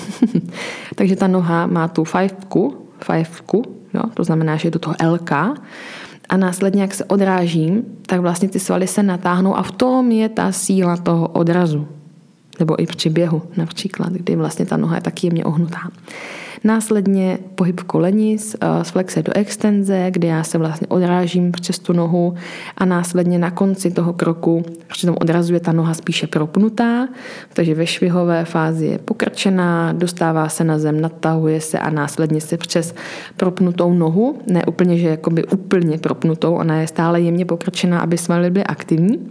takže 0.95 1.15
ta 1.15 1.27
noha 1.27 1.67
má 1.67 1.87
tu 1.87 2.03
fajfku, 2.03 2.87
fajfku, 3.03 3.63
jo? 3.93 4.01
to 4.13 4.23
znamená, 4.23 4.55
že 4.55 4.67
je 4.67 4.71
do 4.71 4.79
toho 4.79 4.95
LK, 5.11 5.31
a 6.29 6.37
následně, 6.37 6.81
jak 6.81 6.93
se 6.93 7.05
odrážím, 7.05 7.83
tak 8.05 8.19
vlastně 8.19 8.49
ty 8.49 8.59
svaly 8.59 8.87
se 8.87 9.03
natáhnou 9.03 9.57
a 9.57 9.63
v 9.63 9.71
tom 9.71 10.11
je 10.11 10.29
ta 10.29 10.51
síla 10.51 10.97
toho 10.97 11.27
odrazu 11.27 11.87
nebo 12.59 12.81
i 12.81 12.85
při 12.85 13.09
běhu 13.09 13.41
například, 13.57 14.13
kdy 14.13 14.35
vlastně 14.35 14.65
ta 14.65 14.77
noha 14.77 14.95
je 14.95 15.01
taky 15.01 15.27
jemně 15.27 15.45
ohnutá. 15.45 15.79
Následně 16.63 17.39
pohyb 17.55 17.79
koleni 17.79 18.37
z, 18.37 18.55
eh, 18.61 18.83
z 18.83 18.89
flexe 18.89 19.23
do 19.23 19.31
extenze, 19.35 20.07
kdy 20.11 20.27
já 20.27 20.43
se 20.43 20.57
vlastně 20.57 20.87
odrážím 20.87 21.51
přes 21.51 21.79
tu 21.79 21.93
nohu 21.93 22.35
a 22.77 22.85
následně 22.85 23.39
na 23.39 23.51
konci 23.51 23.91
toho 23.91 24.13
kroku, 24.13 24.65
při 24.87 25.07
tom 25.07 25.15
odrazu 25.21 25.53
je 25.53 25.59
ta 25.59 25.71
noha 25.71 25.93
spíše 25.93 26.27
propnutá, 26.27 27.07
takže 27.53 27.75
ve 27.75 27.87
švihové 27.87 28.45
fázi 28.45 28.85
je 28.85 28.97
pokrčená, 28.97 29.93
dostává 29.93 30.49
se 30.49 30.63
na 30.63 30.79
zem, 30.79 31.01
natahuje 31.01 31.61
se 31.61 31.79
a 31.79 31.89
následně 31.89 32.41
se 32.41 32.57
přes 32.57 32.95
propnutou 33.37 33.93
nohu, 33.93 34.41
ne 34.47 34.65
úplně, 34.65 34.97
že 34.97 35.07
jakoby 35.07 35.43
úplně 35.45 35.97
propnutou, 35.97 36.55
ona 36.55 36.81
je 36.81 36.87
stále 36.87 37.21
jemně 37.21 37.45
pokrčená, 37.45 37.99
aby 37.99 38.17
svaly 38.17 38.49
byly 38.49 38.65
aktivní, 38.65 39.29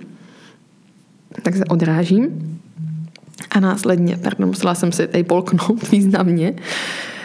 tak 1.42 1.56
se 1.56 1.64
odrážím 1.64 2.56
a 3.50 3.60
následně, 3.60 4.16
pardon, 4.16 4.48
musela 4.48 4.74
jsem 4.74 4.92
si 4.92 5.06
tady 5.06 5.24
polknout 5.24 5.90
významně, 5.90 6.54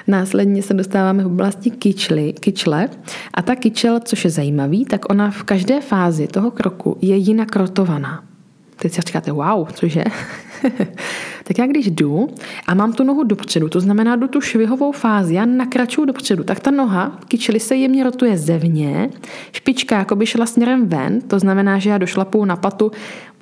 Následně 0.08 0.64
se 0.64 0.74
dostáváme 0.74 1.24
v 1.24 1.28
oblasti 1.28 1.72
kyčly, 1.72 2.34
kyčle 2.34 2.90
a 3.34 3.42
ta 3.42 3.56
kyčel, 3.56 4.00
což 4.00 4.24
je 4.24 4.30
zajímavý, 4.30 4.86
tak 4.86 5.10
ona 5.10 5.32
v 5.32 5.44
každé 5.44 5.82
fázi 5.82 6.28
toho 6.28 6.52
kroku 6.52 6.98
je 7.02 7.16
jinak 7.16 7.56
rotovaná. 7.56 8.24
Teď 8.76 8.92
si 8.94 9.02
říkáte, 9.02 9.32
wow, 9.32 9.68
cože? 9.74 10.04
tak 11.52 11.58
já 11.58 11.68
když 11.68 11.92
jdu 11.92 12.30
a 12.68 12.74
mám 12.74 12.94
tu 12.94 13.04
nohu 13.04 13.24
dopředu, 13.24 13.70
to 13.70 13.80
znamená 13.80 14.16
do 14.16 14.28
tu 14.28 14.42
švihovou 14.42 14.92
fázi, 14.92 15.34
já 15.34 15.46
nakračuju 15.46 16.06
dopředu, 16.06 16.44
tak 16.44 16.60
ta 16.60 16.72
noha 16.72 17.20
kyčeli 17.28 17.60
se 17.60 17.76
jemně 17.76 18.04
rotuje 18.04 18.38
zevně, 18.38 19.10
špička 19.52 19.98
jako 19.98 20.16
by 20.16 20.26
šla 20.26 20.46
směrem 20.46 20.88
ven, 20.88 21.22
to 21.22 21.40
znamená, 21.40 21.80
že 21.80 21.90
já 21.90 21.98
došlapu 21.98 22.46
na 22.46 22.56
patu 22.56 22.92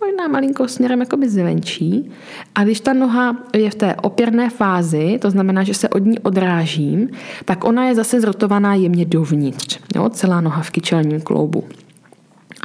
možná 0.02 0.28
malinko 0.28 0.68
směrem 0.68 1.00
jakoby 1.00 1.30
zvenčí. 1.30 2.12
A 2.56 2.64
když 2.64 2.80
ta 2.80 2.94
noha 2.94 3.38
je 3.56 3.70
v 3.70 3.76
té 3.76 3.96
opěrné 3.96 4.50
fázi, 4.50 5.18
to 5.22 5.32
znamená, 5.32 5.64
že 5.64 5.74
se 5.74 5.90
od 5.90 6.06
ní 6.06 6.20
odrážím, 6.20 7.10
tak 7.46 7.64
ona 7.64 7.86
je 7.86 7.96
zase 7.96 8.22
zrotovaná 8.22 8.76
jemně 8.76 9.06
dovnitř. 9.06 9.80
Jo? 9.96 10.10
Celá 10.10 10.42
noha 10.42 10.62
v 10.62 10.70
kyčelním 10.70 11.22
kloubu. 11.22 11.64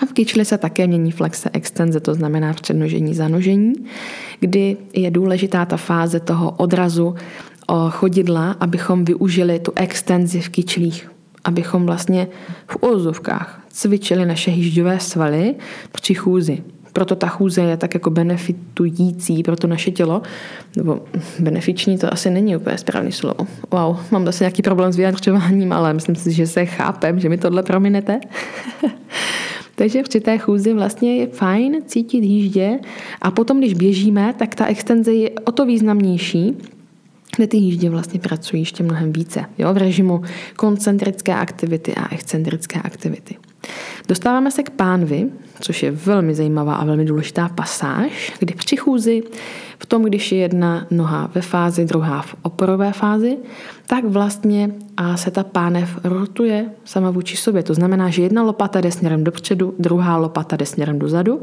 A 0.03 0.07
v 0.07 0.13
kyčli 0.13 0.45
se 0.45 0.59
také 0.59 0.87
mění 0.87 1.13
flexe 1.13 1.51
extenze, 1.53 2.01
to 2.01 2.15
znamená 2.15 2.53
přednožení, 2.53 3.15
zanožení, 3.15 3.73
kdy 4.41 4.77
je 4.93 5.11
důležitá 5.11 5.65
ta 5.65 5.77
fáze 5.77 6.21
toho 6.21 6.51
odrazu 6.51 7.15
chodidla, 7.91 8.57
abychom 8.61 9.05
využili 9.05 9.59
tu 9.59 9.73
extenzi 9.77 10.41
v 10.41 10.49
kyčlích, 10.49 11.11
abychom 11.45 11.87
vlastně 11.87 12.29
v 12.67 12.77
úzovkách 12.83 13.65
cvičili 13.69 14.27
naše 14.27 14.51
hýžďové 14.51 15.01
svaly 15.01 15.55
při 15.93 16.15
chůzi. 16.15 16.63
Proto 16.93 17.17
ta 17.17 17.27
chůze 17.27 17.63
je 17.63 17.77
tak 17.77 17.95
jako 17.95 18.11
benefitující 18.11 19.43
pro 19.43 19.57
to 19.57 19.67
naše 19.67 19.91
tělo, 19.91 20.23
nebo 20.77 21.01
benefiční 21.39 21.99
to 21.99 22.13
asi 22.13 22.31
není 22.31 22.57
úplně 22.57 22.79
správný 22.79 23.13
slovo. 23.13 23.47
Wow, 23.71 23.97
mám 24.11 24.27
zase 24.27 24.45
nějaký 24.45 24.63
problém 24.63 24.93
s 24.93 24.97
vyjadřováním, 24.97 25.73
ale 25.73 25.95
myslím 25.95 26.17
si, 26.17 26.33
že 26.33 26.47
se 26.47 26.67
chápem, 26.67 27.21
že 27.21 27.29
mi 27.29 27.39
tohle 27.39 27.63
prominete. 27.63 28.21
Takže 29.75 30.03
při 30.03 30.21
té 30.21 30.39
chůzi 30.39 30.73
vlastně 30.73 31.17
je 31.17 31.27
fajn 31.27 31.77
cítit 31.87 32.25
jíždě 32.25 32.79
a 33.23 33.31
potom, 33.31 33.59
když 33.59 33.75
běžíme, 33.75 34.35
tak 34.39 34.55
ta 34.55 34.67
extenze 34.67 35.15
je 35.15 35.31
o 35.31 35.53
to 35.53 35.67
významnější, 35.67 36.57
kde 37.37 37.47
ty 37.47 37.57
jíždě 37.57 37.91
vlastně 37.91 38.21
pracují 38.21 38.63
ještě 38.63 38.83
mnohem 38.83 39.13
více. 39.13 39.45
Jo? 39.59 39.75
V 39.75 39.77
režimu 39.77 40.23
koncentrické 40.57 41.35
aktivity 41.35 41.95
a 41.95 42.15
excentrické 42.15 42.81
aktivity. 42.81 43.37
Dostáváme 44.09 44.51
se 44.51 44.63
k 44.63 44.71
pánvi, 44.71 45.31
což 45.61 45.83
je 45.83 45.91
velmi 45.91 46.35
zajímavá 46.35 46.75
a 46.75 46.85
velmi 46.85 47.05
důležitá 47.05 47.49
pasáž, 47.49 48.33
kdy 48.39 48.55
při 48.55 48.77
chůzi, 48.77 49.23
v 49.79 49.87
tom, 49.87 50.03
když 50.03 50.33
je 50.33 50.39
jedna 50.39 50.87
noha 50.91 51.31
ve 51.35 51.41
fázi, 51.41 51.85
druhá 51.85 52.23
v 52.23 52.35
oporové 52.43 52.93
fázi, 52.93 53.39
tak 53.87 54.05
vlastně 54.05 54.71
a 54.97 55.17
se 55.17 55.31
ta 55.31 55.45
pánev 55.45 55.99
rotuje 56.05 56.71
sama 56.85 57.11
vůči 57.11 57.37
sobě. 57.37 57.63
To 57.63 57.75
znamená, 57.75 58.11
že 58.11 58.23
jedna 58.23 58.43
lopata 58.43 58.81
jde 58.81 58.93
směrem 58.93 59.25
dopředu, 59.25 59.75
druhá 59.79 60.17
lopata 60.17 60.57
jde 60.57 60.67
směrem 60.67 60.99
dozadu 60.99 61.43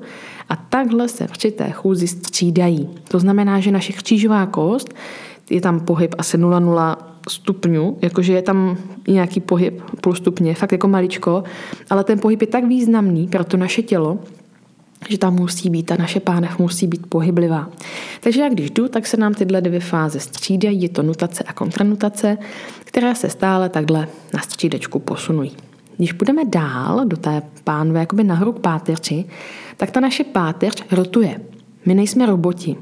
a 0.49 0.55
takhle 0.55 1.07
se 1.07 1.28
při 1.28 1.51
té 1.51 1.72
chůzi 1.72 2.07
střídají. 2.07 2.89
To 3.07 3.19
znamená, 3.19 3.59
že 3.59 3.72
naše 3.72 3.93
křížová 3.93 4.45
kost 4.45 4.93
je 5.52 5.62
tam 5.62 5.80
pohyb 5.80 6.16
asi 6.18 6.38
0,0 6.38 6.97
stupňů, 7.30 7.97
jakože 8.02 8.34
je 8.34 8.41
tam 8.41 8.78
nějaký 9.08 9.39
pohyb 9.39 9.82
půl 10.02 10.16
stupně, 10.16 10.56
fakt 10.56 10.72
jako 10.72 10.88
maličko, 10.88 11.43
ale 11.89 12.04
ten 12.04 12.20
pohyb 12.20 12.41
je 12.41 12.47
tak 12.47 12.66
významný 12.66 13.28
pro 13.28 13.43
to 13.43 13.58
naše 13.58 13.82
tělo, 13.82 14.20
že 15.10 15.18
tam 15.18 15.36
musí 15.36 15.70
být, 15.70 15.84
ta 15.84 15.95
naše 15.99 16.20
pánev 16.20 16.60
musí 16.60 16.88
být 16.88 17.08
pohyblivá. 17.08 17.70
Takže 18.22 18.41
jak 18.41 18.54
když 18.54 18.72
jdu, 18.72 18.88
tak 18.88 19.08
se 19.08 19.18
nám 19.18 19.34
tyhle 19.34 19.62
dvě 19.62 19.80
fáze 19.80 20.20
střídají, 20.20 20.82
je 20.82 20.89
to 20.89 21.04
nutace 21.04 21.43
a 21.43 21.54
kontranutace, 21.54 22.38
které 22.84 23.16
se 23.16 23.30
stále 23.30 23.70
takhle 23.70 24.08
na 24.34 24.39
střídečku 24.39 24.99
posunují. 24.99 25.52
Když 25.97 26.14
půjdeme 26.14 26.45
dál 26.45 27.06
do 27.06 27.18
té 27.18 27.41
pánve, 27.64 27.99
jakoby 27.99 28.24
nahoru 28.24 28.52
k 28.52 28.60
páterči, 28.60 29.26
tak 29.78 29.91
ta 29.91 29.99
naše 29.99 30.24
páteř 30.24 30.84
rotuje. 30.91 31.41
My 31.86 31.93
nejsme 31.93 32.26
roboti. 32.26 32.78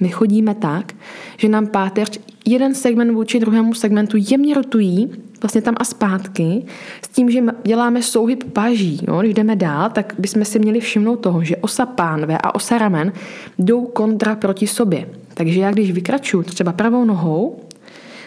My 0.00 0.08
chodíme 0.08 0.54
tak, 0.54 0.92
že 1.36 1.48
nám 1.48 1.66
páteř 1.66 2.20
jeden 2.46 2.74
segment 2.74 3.14
vůči 3.14 3.40
druhému 3.40 3.74
segmentu 3.74 4.16
jemně 4.30 4.54
rotují, 4.54 5.10
vlastně 5.42 5.62
tam 5.62 5.74
a 5.78 5.84
zpátky, 5.84 6.64
s 7.02 7.08
tím, 7.08 7.30
že 7.30 7.42
děláme 7.64 8.02
souhyb 8.02 8.52
paží. 8.52 9.00
Jo? 9.08 9.20
Když 9.20 9.34
jdeme 9.34 9.56
dál, 9.56 9.90
tak 9.90 10.14
bychom 10.18 10.44
si 10.44 10.58
měli 10.58 10.80
všimnout 10.80 11.16
toho, 11.16 11.44
že 11.44 11.56
osa 11.56 11.86
pánve 11.86 12.38
a 12.38 12.54
osa 12.54 12.78
ramen 12.78 13.12
jdou 13.58 13.86
kontra 13.86 14.34
proti 14.34 14.66
sobě. 14.66 15.08
Takže 15.34 15.60
já 15.60 15.70
když 15.70 15.92
vykračuju 15.92 16.42
třeba 16.42 16.72
pravou 16.72 17.04
nohou, 17.04 17.60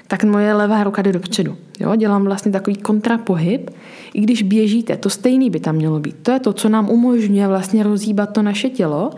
tak 0.08 0.24
moje 0.24 0.54
levá 0.54 0.84
ruka 0.84 1.02
jde 1.02 1.12
dopředu. 1.12 1.58
Jo? 1.80 1.96
Dělám 1.96 2.24
vlastně 2.24 2.52
takový 2.52 2.76
kontrapohyb. 2.76 3.70
I 4.14 4.22
když 4.22 4.44
běžíte, 4.44 4.98
to 4.98 5.10
stejný 5.10 5.50
by 5.50 5.60
tam 5.60 5.76
mělo 5.76 6.00
být. 6.00 6.16
To 6.24 6.32
je 6.32 6.40
to, 6.40 6.54
co 6.54 6.70
nám 6.70 6.90
umožňuje 6.90 7.48
vlastně 7.48 7.84
rozhýbat 7.84 8.34
to 8.34 8.42
naše 8.42 8.70
tělo. 8.70 9.12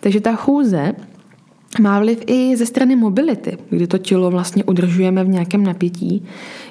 Takže 0.00 0.20
ta 0.20 0.36
chůze 0.36 0.92
má 1.78 2.00
vliv 2.00 2.22
i 2.26 2.56
ze 2.56 2.66
strany 2.66 2.96
mobility, 2.96 3.58
kdy 3.70 3.86
to 3.86 3.98
tělo 3.98 4.30
vlastně 4.30 4.64
udržujeme 4.64 5.24
v 5.24 5.28
nějakém 5.28 5.64
napětí. 5.64 6.24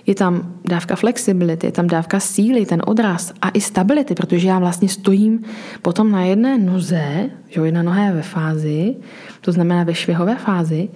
Je 0.08 0.16
tam 0.16 0.54
dávka 0.66 0.96
flexibility, 0.96 1.68
je 1.68 1.72
tam 1.72 1.88
dávka 1.88 2.20
síly, 2.20 2.66
ten 2.66 2.82
odraz 2.86 3.34
a 3.42 3.50
i 3.50 3.62
stability, 3.62 4.16
protože 4.16 4.48
já 4.48 4.60
vlastně 4.60 4.90
stojím 4.90 5.44
potom 5.82 6.12
na 6.12 6.24
jedné 6.24 6.58
noze, 6.58 7.30
že 7.50 7.62
jedna 7.62 7.84
noha 7.84 8.04
je 8.04 8.12
ve 8.12 8.22
fázi, 8.22 8.96
to 9.42 9.52
znamená 9.52 9.84
ve 9.84 9.96
švihové 9.96 10.36
fázi, 10.36 10.90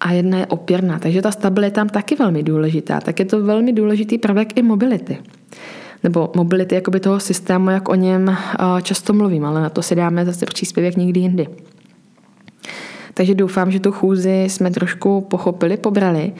a 0.00 0.12
jedna 0.12 0.38
je 0.38 0.46
opěrná. 0.46 0.98
Takže 0.98 1.22
ta 1.22 1.30
stabilita 1.30 1.66
je 1.66 1.70
tam 1.70 1.88
taky 1.88 2.16
velmi 2.16 2.42
důležitá. 2.42 3.00
Tak 3.00 3.18
je 3.18 3.24
to 3.24 3.44
velmi 3.44 3.72
důležitý 3.72 4.18
prvek 4.18 4.58
i 4.58 4.62
mobility. 4.62 5.18
Nebo 6.04 6.32
mobility 6.36 6.74
jakoby 6.74 7.00
toho 7.00 7.20
systému, 7.20 7.70
jak 7.70 7.88
o 7.88 7.94
něm 7.94 8.28
eh, 8.28 8.82
často 8.82 9.12
mluvím, 9.12 9.44
ale 9.44 9.60
na 9.60 9.70
to 9.70 9.82
si 9.82 9.94
dáme 9.94 10.24
zase 10.24 10.46
příspěvek 10.46 10.96
někdy 10.96 11.20
jindy. 11.20 11.46
Takže 13.16 13.34
doufám, 13.34 13.70
že 13.70 13.80
tu 13.80 13.92
chůzi 13.92 14.44
jsme 14.48 14.70
trošku 14.70 15.20
pochopili, 15.20 15.76
pobrali. 15.76 16.32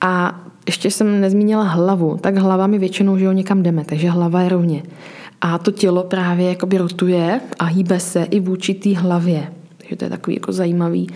A 0.00 0.40
ještě 0.66 0.90
jsem 0.90 1.20
nezmínila 1.20 1.62
hlavu, 1.62 2.18
tak 2.20 2.36
hlava 2.36 2.66
mi 2.66 2.78
většinou, 2.78 3.18
že 3.18 3.24
jo, 3.24 3.32
někam 3.32 3.62
jdeme, 3.62 3.84
takže 3.84 4.10
hlava 4.10 4.40
je 4.40 4.48
rovně. 4.48 4.82
A 5.40 5.58
to 5.58 5.70
tělo 5.70 6.04
právě 6.04 6.48
jakoby 6.48 6.78
rotuje 6.78 7.40
a 7.58 7.64
hýbe 7.64 8.00
se 8.00 8.22
i 8.22 8.40
vůči 8.40 8.74
té 8.74 8.98
hlavě. 8.98 9.52
Takže 9.76 9.96
to 9.96 10.04
je 10.04 10.10
takový 10.10 10.36
jako 10.36 10.52
zajímavý 10.52 11.06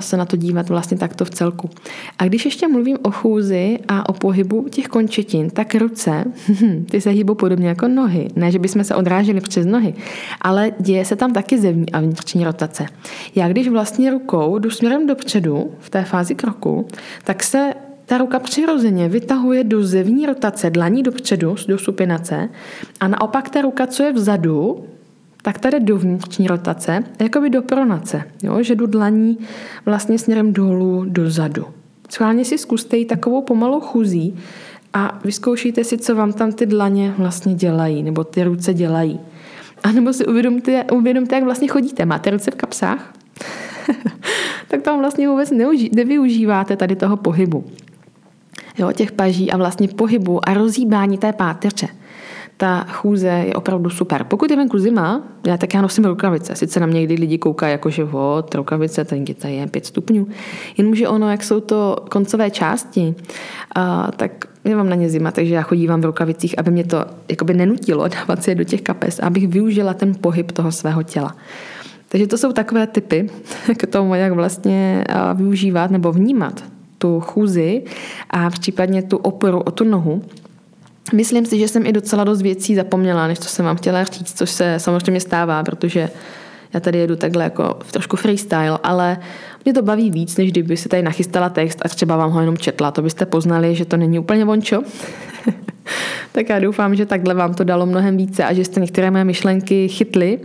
se 0.00 0.16
na 0.16 0.24
to 0.24 0.36
dívat 0.36 0.68
vlastně 0.68 0.96
takto 0.96 1.24
v 1.24 1.30
celku. 1.30 1.70
A 2.18 2.24
když 2.24 2.44
ještě 2.44 2.68
mluvím 2.68 2.98
o 3.02 3.10
chůzi 3.10 3.78
a 3.88 4.08
o 4.08 4.12
pohybu 4.12 4.66
těch 4.70 4.88
končetin, 4.88 5.50
tak 5.50 5.74
ruce, 5.74 6.24
ty 6.90 7.00
se 7.00 7.10
hýbou 7.10 7.34
podobně 7.34 7.68
jako 7.68 7.88
nohy. 7.88 8.28
Ne, 8.36 8.50
že 8.50 8.58
bychom 8.58 8.84
se 8.84 8.94
odráželi 8.94 9.40
přes 9.40 9.66
nohy, 9.66 9.94
ale 10.40 10.72
děje 10.78 11.04
se 11.04 11.16
tam 11.16 11.32
taky 11.32 11.58
zevní 11.58 11.92
a 11.92 12.00
vnitřní 12.00 12.44
rotace. 12.44 12.86
Já 13.34 13.48
když 13.48 13.68
vlastně 13.68 14.10
rukou 14.10 14.58
jdu 14.58 14.70
směrem 14.70 15.06
dopředu 15.06 15.70
v 15.78 15.90
té 15.90 16.04
fázi 16.04 16.34
kroku, 16.34 16.86
tak 17.24 17.42
se 17.42 17.74
ta 18.06 18.18
ruka 18.18 18.38
přirozeně 18.38 19.08
vytahuje 19.08 19.64
do 19.64 19.84
zevní 19.84 20.26
rotace 20.26 20.70
dlaní 20.70 21.02
dopředu, 21.02 21.54
do 21.68 21.78
supinace 21.78 22.48
a 23.00 23.08
naopak 23.08 23.50
ta 23.50 23.60
ruka, 23.60 23.86
co 23.86 24.02
je 24.02 24.12
vzadu, 24.12 24.84
tak 25.44 25.58
tady 25.58 25.80
do 25.80 25.98
vnitřní 25.98 26.46
rotace, 26.46 27.04
jakoby 27.20 27.50
do 27.50 27.62
pronace, 27.62 28.22
jo? 28.42 28.62
že 28.62 28.74
jdu 28.74 28.86
dlaní 28.86 29.38
vlastně 29.86 30.18
směrem 30.18 30.52
dolů, 30.52 31.04
dozadu. 31.08 31.64
Schválně 32.10 32.44
si 32.44 32.58
zkuste 32.58 32.96
jít 32.96 33.04
takovou 33.04 33.42
pomalou 33.42 33.80
chůzí 33.80 34.36
a 34.92 35.18
vyzkoušíte 35.24 35.84
si, 35.84 35.98
co 35.98 36.14
vám 36.14 36.32
tam 36.32 36.52
ty 36.52 36.66
dlaně 36.66 37.14
vlastně 37.18 37.54
dělají, 37.54 38.02
nebo 38.02 38.24
ty 38.24 38.44
ruce 38.44 38.74
dělají. 38.74 39.20
A 39.82 39.92
nebo 39.92 40.12
si 40.12 40.26
uvědomte, 40.26 40.84
uvědomte, 40.92 41.34
jak 41.34 41.44
vlastně 41.44 41.68
chodíte. 41.68 42.04
Máte 42.04 42.30
ruce 42.30 42.50
v 42.50 42.54
kapsách? 42.54 43.12
tak 44.68 44.82
tam 44.82 44.98
vlastně 44.98 45.28
vůbec 45.28 45.50
neuží, 45.50 45.90
nevyužíváte 45.94 46.76
tady 46.76 46.96
toho 46.96 47.16
pohybu. 47.16 47.64
Jo, 48.78 48.92
těch 48.92 49.12
paží 49.12 49.52
a 49.52 49.56
vlastně 49.56 49.88
pohybu 49.88 50.48
a 50.48 50.54
rozjíbání 50.54 51.18
té 51.18 51.32
páteře 51.32 51.88
ta 52.56 52.86
chůze 52.92 53.28
je 53.28 53.54
opravdu 53.54 53.90
super. 53.90 54.24
Pokud 54.24 54.50
je 54.50 54.56
venku 54.56 54.78
zima, 54.78 55.22
já 55.46 55.56
tak 55.56 55.74
já 55.74 55.82
nosím 55.82 56.04
rukavice. 56.04 56.56
Sice 56.56 56.80
na 56.80 56.86
mě 56.86 57.00
někdy 57.00 57.14
lidi 57.14 57.38
koukají 57.38 57.72
jako, 57.72 57.90
že 57.90 58.04
vod, 58.04 58.54
rukavice, 58.54 59.04
ten 59.04 59.24
tady 59.24 59.54
je 59.54 59.66
5 59.66 59.86
stupňů. 59.86 60.26
Jenomže 60.76 61.08
ono, 61.08 61.30
jak 61.30 61.44
jsou 61.44 61.60
to 61.60 61.96
koncové 62.10 62.50
části, 62.50 63.14
a, 63.74 64.10
tak 64.16 64.44
je 64.64 64.76
mám 64.76 64.88
na 64.88 64.94
ně 64.94 65.08
zima, 65.08 65.30
takže 65.30 65.54
já 65.54 65.62
chodívám 65.62 66.00
v 66.00 66.04
rukavicích, 66.04 66.58
aby 66.58 66.70
mě 66.70 66.84
to 66.84 67.04
jakoby 67.28 67.54
nenutilo 67.54 68.08
dávat 68.08 68.42
si 68.42 68.50
je 68.50 68.54
do 68.54 68.64
těch 68.64 68.82
kapes, 68.82 69.18
abych 69.18 69.48
využila 69.48 69.94
ten 69.94 70.14
pohyb 70.14 70.52
toho 70.52 70.72
svého 70.72 71.02
těla. 71.02 71.36
Takže 72.08 72.26
to 72.26 72.38
jsou 72.38 72.52
takové 72.52 72.86
typy 72.86 73.30
k 73.78 73.86
tomu, 73.86 74.14
jak 74.14 74.32
vlastně 74.32 75.04
využívat 75.34 75.90
nebo 75.90 76.12
vnímat 76.12 76.64
tu 76.98 77.20
chůzi 77.20 77.82
a 78.30 78.50
případně 78.50 79.02
tu 79.02 79.16
oporu 79.16 79.60
o 79.60 79.70
tu 79.70 79.84
nohu, 79.84 80.22
Myslím 81.12 81.46
si, 81.46 81.58
že 81.58 81.68
jsem 81.68 81.86
i 81.86 81.92
docela 81.92 82.24
dost 82.24 82.42
věcí 82.42 82.74
zapomněla, 82.74 83.26
než 83.26 83.38
to 83.38 83.44
jsem 83.44 83.64
vám 83.64 83.76
chtěla 83.76 84.04
říct, 84.04 84.38
což 84.38 84.50
se 84.50 84.74
samozřejmě 84.78 85.20
stává, 85.20 85.62
protože 85.62 86.10
já 86.74 86.80
tady 86.80 86.98
jedu 86.98 87.16
takhle 87.16 87.44
jako 87.44 87.78
v 87.82 87.92
trošku 87.92 88.16
freestyle, 88.16 88.78
ale 88.82 89.18
mě 89.64 89.74
to 89.74 89.82
baví 89.82 90.10
víc, 90.10 90.36
než 90.36 90.50
kdyby 90.50 90.76
si 90.76 90.88
tady 90.88 91.02
nachystala 91.02 91.48
text 91.48 91.78
a 91.84 91.88
třeba 91.88 92.16
vám 92.16 92.30
ho 92.30 92.40
jenom 92.40 92.56
četla. 92.56 92.90
To 92.90 93.02
byste 93.02 93.26
poznali, 93.26 93.74
že 93.74 93.84
to 93.84 93.96
není 93.96 94.18
úplně 94.18 94.44
vončo. 94.44 94.82
tak 96.32 96.48
já 96.48 96.58
doufám, 96.58 96.94
že 96.94 97.06
takhle 97.06 97.34
vám 97.34 97.54
to 97.54 97.64
dalo 97.64 97.86
mnohem 97.86 98.16
více 98.16 98.44
a 98.44 98.52
že 98.52 98.64
jste 98.64 98.80
některé 98.80 99.10
mé 99.10 99.24
myšlenky 99.24 99.88
chytli. 99.88 100.40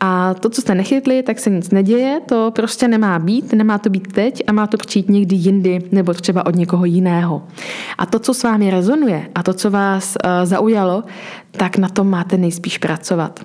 A 0.00 0.34
to, 0.34 0.50
co 0.50 0.60
jste 0.60 0.74
nechytli, 0.74 1.22
tak 1.22 1.38
se 1.38 1.50
nic 1.50 1.70
neděje, 1.70 2.20
to 2.28 2.52
prostě 2.54 2.88
nemá 2.88 3.18
být, 3.18 3.52
nemá 3.52 3.78
to 3.78 3.90
být 3.90 4.12
teď 4.12 4.42
a 4.46 4.52
má 4.52 4.66
to 4.66 4.76
přijít 4.76 5.08
někdy 5.08 5.36
jindy 5.36 5.78
nebo 5.92 6.14
třeba 6.14 6.46
od 6.46 6.56
někoho 6.56 6.84
jiného. 6.84 7.42
A 7.98 8.06
to, 8.06 8.18
co 8.18 8.34
s 8.34 8.42
vámi 8.42 8.70
rezonuje 8.70 9.26
a 9.34 9.42
to, 9.42 9.52
co 9.52 9.70
vás 9.70 10.16
uh, 10.24 10.30
zaujalo, 10.44 11.04
tak 11.50 11.76
na 11.76 11.88
tom 11.88 12.10
máte 12.10 12.36
nejspíš 12.36 12.78
pracovat. 12.78 13.40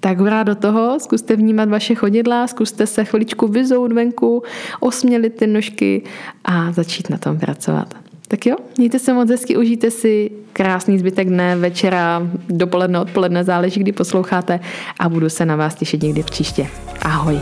Tak 0.00 0.18
hurá 0.18 0.42
do 0.42 0.54
toho, 0.54 1.00
zkuste 1.00 1.36
vnímat 1.36 1.68
vaše 1.68 1.94
chodidla, 1.94 2.46
zkuste 2.46 2.86
se 2.86 3.04
chviličku 3.04 3.48
vyzout 3.48 3.92
venku, 3.92 4.42
osmělit 4.80 5.30
ty 5.30 5.46
nožky 5.46 6.02
a 6.44 6.72
začít 6.72 7.10
na 7.10 7.18
tom 7.18 7.38
pracovat. 7.38 7.94
Tak 8.28 8.46
jo, 8.46 8.56
mějte 8.78 8.98
se 8.98 9.12
moc 9.12 9.30
hezky, 9.30 9.56
užijte 9.56 9.90
si 9.90 10.30
krásný 10.52 10.98
zbytek 10.98 11.28
dne, 11.28 11.56
večera, 11.56 12.22
dopoledne, 12.48 13.00
odpoledne, 13.00 13.44
záleží, 13.44 13.80
kdy 13.80 13.92
posloucháte 13.92 14.60
a 14.98 15.08
budu 15.08 15.28
se 15.28 15.46
na 15.46 15.56
vás 15.56 15.74
těšit 15.74 16.02
někdy 16.02 16.22
příště. 16.22 16.66
Ahoj. 17.02 17.40